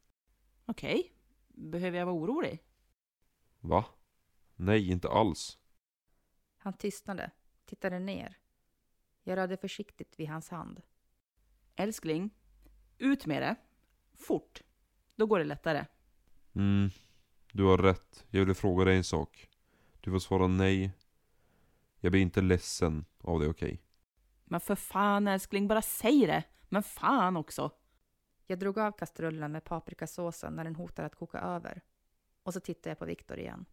Okej. 0.65 1.13
Behöver 1.47 1.97
jag 1.97 2.05
vara 2.05 2.15
orolig? 2.15 2.59
Va? 3.59 3.85
Nej, 4.55 4.91
inte 4.91 5.09
alls. 5.09 5.57
Han 6.57 6.73
tystnade, 6.73 7.31
tittade 7.65 7.99
ner. 7.99 8.37
Jag 9.23 9.37
rörde 9.37 9.57
försiktigt 9.57 10.19
vid 10.19 10.29
hans 10.29 10.49
hand. 10.49 10.81
Älskling, 11.75 12.29
ut 12.97 13.25
med 13.25 13.41
det. 13.41 13.55
Fort. 14.13 14.61
Då 15.15 15.25
går 15.25 15.39
det 15.39 15.45
lättare. 15.45 15.85
Mm, 16.55 16.89
du 17.51 17.63
har 17.63 17.77
rätt. 17.77 18.25
Jag 18.29 18.39
ville 18.39 18.55
fråga 18.55 18.85
dig 18.85 18.97
en 18.97 19.03
sak. 19.03 19.49
Du 20.01 20.11
får 20.11 20.19
svara 20.19 20.47
nej. 20.47 20.91
Jag 21.99 22.11
blir 22.11 22.21
inte 22.21 22.41
ledsen 22.41 23.05
av 23.17 23.39
det, 23.39 23.47
okej? 23.47 23.81
Men 24.45 24.59
för 24.59 24.75
fan 24.75 25.27
älskling, 25.27 25.67
bara 25.67 25.81
säg 25.81 26.27
det. 26.27 26.43
Men 26.71 26.84
fan 26.84 27.38
också. 27.38 27.71
Jag 28.47 28.60
drog 28.60 28.79
av 28.79 28.91
kastrullen 28.91 29.51
med 29.51 29.63
paprikasåsen 29.63 30.53
när 30.53 30.63
den 30.63 30.75
hotade 30.75 31.05
att 31.05 31.15
koka 31.15 31.39
över. 31.39 31.81
Och 32.43 32.53
så 32.53 32.60
tittade 32.60 32.89
jag 32.89 32.99
på 32.99 33.05
Viktor 33.05 33.39
igen. 33.39 33.65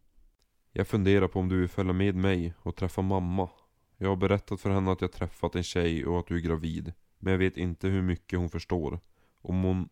Jag 0.71 0.87
funderar 0.87 1.27
på 1.27 1.39
om 1.39 1.49
du 1.49 1.59
vill 1.59 1.69
följa 1.69 1.93
med 1.93 2.15
mig 2.15 2.53
och 2.61 2.75
träffa 2.75 3.01
mamma. 3.01 3.49
Jag 3.97 4.09
har 4.09 4.15
berättat 4.15 4.61
för 4.61 4.69
henne 4.69 4.91
att 4.91 5.01
jag 5.01 5.11
träffat 5.11 5.55
en 5.55 5.63
tjej 5.63 6.05
och 6.05 6.19
att 6.19 6.27
du 6.27 6.35
är 6.35 6.41
gravid. 6.41 6.93
Men 7.17 7.31
jag 7.31 7.37
vet 7.37 7.57
inte 7.57 7.87
hur 7.87 8.01
mycket 8.01 8.39
hon 8.39 8.49
förstår. 8.49 8.99
Om 9.41 9.63
hon 9.63 9.89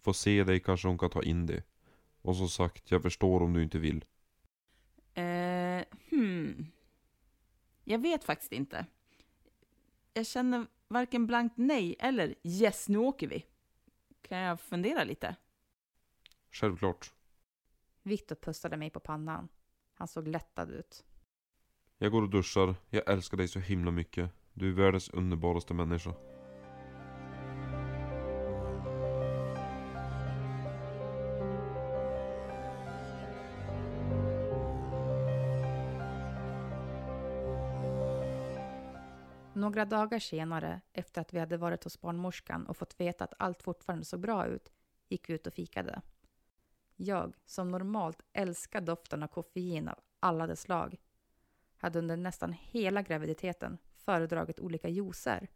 får 0.00 0.12
se 0.12 0.44
dig 0.44 0.60
kanske 0.60 0.88
hon 0.88 0.98
kan 0.98 1.10
ta 1.10 1.22
in 1.22 1.46
det. 1.46 1.62
Och 2.22 2.36
som 2.36 2.48
sagt, 2.48 2.90
jag 2.90 3.02
förstår 3.02 3.42
om 3.42 3.52
du 3.52 3.62
inte 3.62 3.78
vill. 3.78 4.04
Eh, 5.14 5.84
hmm. 6.10 6.66
Jag 7.84 7.98
vet 7.98 8.24
faktiskt 8.24 8.52
inte. 8.52 8.86
Jag 10.14 10.26
känner 10.26 10.66
varken 10.92 11.26
blankt 11.26 11.54
nej 11.56 11.96
eller 11.98 12.34
yes, 12.42 12.88
nu 12.88 12.98
åker 12.98 13.26
vi. 13.28 13.46
Kan 14.22 14.38
jag 14.38 14.60
fundera 14.60 15.04
lite? 15.04 15.36
Självklart. 16.50 17.12
Viktor 18.02 18.36
pussade 18.36 18.76
mig 18.76 18.90
på 18.90 19.00
pannan. 19.00 19.48
Han 19.94 20.08
såg 20.08 20.28
lättad 20.28 20.70
ut. 20.70 21.04
Jag 21.98 22.12
går 22.12 22.22
och 22.22 22.30
duschar. 22.30 22.74
Jag 22.90 23.10
älskar 23.10 23.36
dig 23.36 23.48
så 23.48 23.58
himla 23.58 23.90
mycket. 23.90 24.30
Du 24.52 24.68
är 24.68 24.72
världens 24.72 25.08
underbaraste 25.08 25.74
människa. 25.74 26.14
Några 39.72 39.84
dagar 39.84 40.18
senare, 40.18 40.80
efter 40.92 41.20
att 41.20 41.34
vi 41.34 41.38
hade 41.38 41.56
varit 41.56 41.84
hos 41.84 42.00
barnmorskan 42.00 42.66
och 42.66 42.76
fått 42.76 43.00
veta 43.00 43.24
att 43.24 43.34
allt 43.38 43.62
fortfarande 43.62 44.04
såg 44.04 44.20
bra 44.20 44.46
ut, 44.46 44.72
gick 45.08 45.28
vi 45.28 45.34
ut 45.34 45.46
och 45.46 45.54
fikade. 45.54 46.02
Jag, 46.96 47.34
som 47.44 47.68
normalt 47.68 48.22
älskar 48.32 48.80
doften 48.80 49.22
av 49.22 49.26
koffein 49.26 49.88
av 49.88 49.98
alla 50.20 50.46
dess 50.46 50.60
slag, 50.60 50.96
hade 51.76 51.98
under 51.98 52.16
nästan 52.16 52.52
hela 52.52 53.02
graviditeten 53.02 53.78
föredragit 53.94 54.60
olika 54.60 54.88
juicer. 54.88 55.48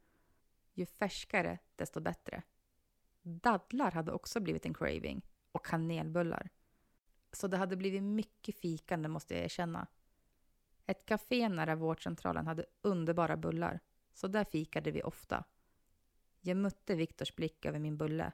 Ju 0.72 0.86
färskare, 0.86 1.58
desto 1.74 2.00
bättre. 2.00 2.42
Dadlar 3.22 3.90
hade 3.90 4.12
också 4.12 4.40
blivit 4.40 4.66
en 4.66 4.74
craving 4.74 5.26
och 5.52 5.66
kanelbullar. 5.66 6.50
Så 7.32 7.48
det 7.48 7.56
hade 7.56 7.76
blivit 7.76 8.02
mycket 8.02 8.56
fikande 8.56 9.08
måste 9.08 9.34
jag 9.34 9.44
erkänna. 9.44 9.86
Ett 10.86 11.06
café 11.06 11.48
nära 11.48 11.74
vårdcentralen 11.74 12.46
hade 12.46 12.64
underbara 12.82 13.36
bullar, 13.36 13.80
så 14.16 14.28
där 14.28 14.44
fikade 14.44 14.90
vi 14.90 15.02
ofta. 15.02 15.44
Jag 16.40 16.56
mötte 16.56 16.94
Viktors 16.94 17.34
blick 17.34 17.64
över 17.64 17.78
min 17.78 17.96
bulle 17.96 18.32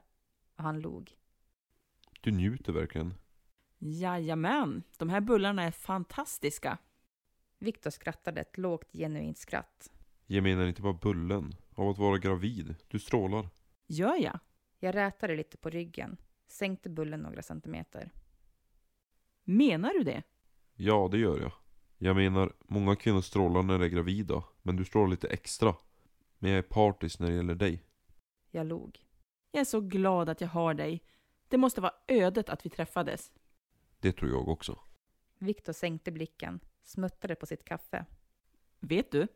och 0.55 0.63
han 0.63 0.79
log. 0.79 1.17
Du 2.21 2.31
njuter 2.31 2.73
verkligen. 2.73 3.13
Jajamän, 3.77 4.83
de 4.97 5.09
här 5.09 5.21
bullarna 5.21 5.63
är 5.63 5.71
fantastiska. 5.71 6.77
Viktor 7.59 7.89
skrattade 7.89 8.41
ett 8.41 8.57
lågt 8.57 8.91
genuint 8.93 9.37
skratt. 9.37 9.91
Jag 10.25 10.43
menar 10.43 10.65
inte 10.65 10.81
bara 10.81 10.93
bullen. 10.93 11.55
Av 11.75 11.89
att 11.89 11.97
vara 11.97 12.17
gravid. 12.17 12.75
Du 12.87 12.99
strålar. 12.99 13.49
Gör 13.87 14.15
jag? 14.15 14.39
Jag 14.79 14.95
rätade 14.95 15.35
lite 15.35 15.57
på 15.57 15.69
ryggen, 15.69 16.17
sänkte 16.47 16.89
bullen 16.89 17.19
några 17.19 17.41
centimeter. 17.41 18.11
Menar 19.43 19.93
du 19.93 20.03
det? 20.03 20.23
Ja, 20.73 21.09
det 21.11 21.17
gör 21.17 21.39
jag. 21.39 21.51
Jag 22.03 22.15
menar, 22.15 22.53
många 22.59 22.95
kvinnor 22.95 23.21
strålar 23.21 23.63
när 23.63 23.79
de 23.79 23.85
är 23.85 23.89
gravida. 23.89 24.43
Men 24.61 24.75
du 24.75 24.85
strålar 24.85 25.07
lite 25.07 25.27
extra. 25.27 25.75
Men 26.39 26.51
jag 26.51 26.57
är 26.57 26.61
partisk 26.61 27.19
när 27.19 27.27
det 27.27 27.35
gäller 27.35 27.55
dig. 27.55 27.83
Jag 28.51 28.67
log. 28.67 28.99
Jag 29.51 29.61
är 29.61 29.65
så 29.65 29.81
glad 29.81 30.29
att 30.29 30.41
jag 30.41 30.47
har 30.47 30.73
dig. 30.73 31.03
Det 31.47 31.57
måste 31.57 31.81
vara 31.81 31.93
ödet 32.07 32.49
att 32.49 32.65
vi 32.65 32.69
träffades. 32.69 33.31
Det 33.99 34.11
tror 34.11 34.31
jag 34.31 34.47
också. 34.47 34.79
Viktor 35.39 35.73
sänkte 35.73 36.11
blicken, 36.11 36.59
smuttade 36.83 37.35
på 37.35 37.45
sitt 37.45 37.65
kaffe. 37.65 38.05
Vet 38.79 39.11
du, 39.11 39.27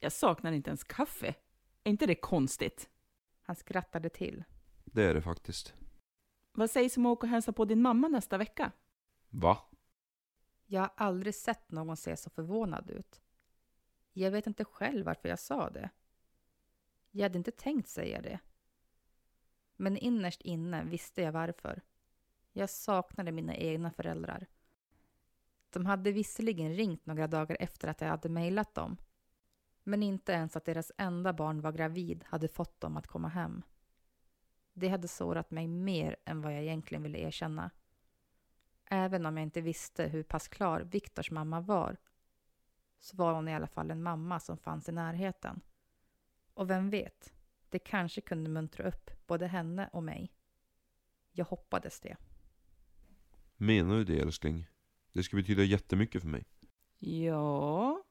jag 0.00 0.12
saknar 0.12 0.52
inte 0.52 0.70
ens 0.70 0.84
kaffe. 0.84 1.34
Är 1.84 1.90
inte 1.90 2.06
det 2.06 2.14
konstigt? 2.14 2.88
Han 3.42 3.56
skrattade 3.56 4.08
till. 4.08 4.44
Det 4.84 5.02
är 5.02 5.14
det 5.14 5.22
faktiskt. 5.22 5.74
Vad 6.52 6.70
sägs 6.70 6.96
om 6.96 7.06
att 7.06 7.12
åka 7.12 7.26
och 7.26 7.30
hälsa 7.30 7.52
på 7.52 7.64
din 7.64 7.82
mamma 7.82 8.08
nästa 8.08 8.38
vecka? 8.38 8.72
Va? 9.30 9.58
Jag 10.72 10.80
har 10.80 10.90
aldrig 10.96 11.34
sett 11.34 11.70
någon 11.70 11.96
se 11.96 12.16
så 12.16 12.30
förvånad 12.30 12.90
ut. 12.90 13.20
Jag 14.12 14.30
vet 14.30 14.46
inte 14.46 14.64
själv 14.64 15.06
varför 15.06 15.28
jag 15.28 15.38
sa 15.38 15.70
det. 15.70 15.90
Jag 17.10 17.22
hade 17.22 17.38
inte 17.38 17.50
tänkt 17.50 17.88
säga 17.88 18.22
det. 18.22 18.38
Men 19.76 19.96
innerst 19.96 20.42
inne 20.42 20.84
visste 20.84 21.22
jag 21.22 21.32
varför. 21.32 21.82
Jag 22.52 22.70
saknade 22.70 23.32
mina 23.32 23.56
egna 23.56 23.90
föräldrar. 23.90 24.46
De 25.70 25.86
hade 25.86 26.12
visserligen 26.12 26.74
ringt 26.74 27.06
några 27.06 27.26
dagar 27.26 27.56
efter 27.60 27.88
att 27.88 28.00
jag 28.00 28.08
hade 28.08 28.28
mejlat 28.28 28.74
dem. 28.74 28.96
Men 29.82 30.02
inte 30.02 30.32
ens 30.32 30.56
att 30.56 30.64
deras 30.64 30.92
enda 30.96 31.32
barn 31.32 31.60
var 31.60 31.72
gravid 31.72 32.24
hade 32.28 32.48
fått 32.48 32.80
dem 32.80 32.96
att 32.96 33.06
komma 33.06 33.28
hem. 33.28 33.62
Det 34.72 34.88
hade 34.88 35.08
sårat 35.08 35.50
mig 35.50 35.68
mer 35.68 36.16
än 36.24 36.42
vad 36.42 36.52
jag 36.52 36.62
egentligen 36.62 37.02
ville 37.02 37.18
erkänna. 37.18 37.70
Även 38.94 39.26
om 39.26 39.36
jag 39.36 39.42
inte 39.46 39.60
visste 39.60 40.04
hur 40.04 40.22
pass 40.22 40.48
klar 40.48 40.80
Viktors 40.80 41.30
mamma 41.30 41.60
var 41.60 41.96
så 42.98 43.16
var 43.16 43.34
hon 43.34 43.48
i 43.48 43.54
alla 43.54 43.66
fall 43.66 43.90
en 43.90 44.02
mamma 44.02 44.40
som 44.40 44.58
fanns 44.58 44.88
i 44.88 44.92
närheten. 44.92 45.60
Och 46.54 46.70
vem 46.70 46.90
vet, 46.90 47.32
det 47.68 47.78
kanske 47.78 48.20
kunde 48.20 48.50
muntra 48.50 48.88
upp 48.88 49.10
både 49.26 49.46
henne 49.46 49.90
och 49.92 50.02
mig. 50.02 50.32
Jag 51.30 51.44
hoppades 51.44 52.00
det. 52.00 52.16
Menar 53.56 53.94
du 53.94 54.04
det 54.04 54.20
älskling? 54.20 54.66
Det 55.12 55.22
skulle 55.22 55.42
betyda 55.42 55.62
jättemycket 55.62 56.22
för 56.22 56.28
mig. 56.28 56.44
Ja, 56.98 58.02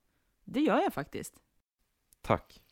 Det 0.43 0.59
gör 0.59 0.81
jag 0.81 0.93
faktiskt. 0.93 1.41
Tack. 2.21 2.63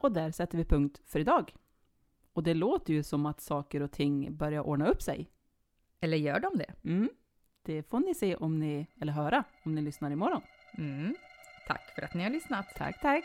Och 0.00 0.12
där 0.12 0.30
sätter 0.30 0.58
vi 0.58 0.64
punkt 0.64 1.00
för 1.06 1.20
idag. 1.20 1.54
Och 2.32 2.42
det 2.42 2.54
låter 2.54 2.92
ju 2.92 3.02
som 3.02 3.26
att 3.26 3.40
saker 3.40 3.82
och 3.82 3.90
ting 3.90 4.36
börjar 4.36 4.60
ordna 4.60 4.86
upp 4.86 5.02
sig. 5.02 5.30
Eller 6.00 6.16
gör 6.16 6.40
de 6.40 6.58
det? 6.58 6.74
Mm. 6.84 7.10
Det 7.62 7.82
får 7.82 8.00
ni 8.00 8.14
se 8.14 8.36
om 8.36 8.58
ni, 8.58 8.86
eller 9.00 9.12
höra 9.12 9.44
om 9.64 9.74
ni 9.74 9.82
lyssnar 9.82 10.10
imorgon. 10.10 10.42
Mm. 10.78 11.14
Tack 11.66 11.94
för 11.94 12.02
att 12.02 12.14
ni 12.14 12.22
har 12.22 12.30
lyssnat. 12.30 12.66
Tack, 12.76 13.00
tack. 13.00 13.24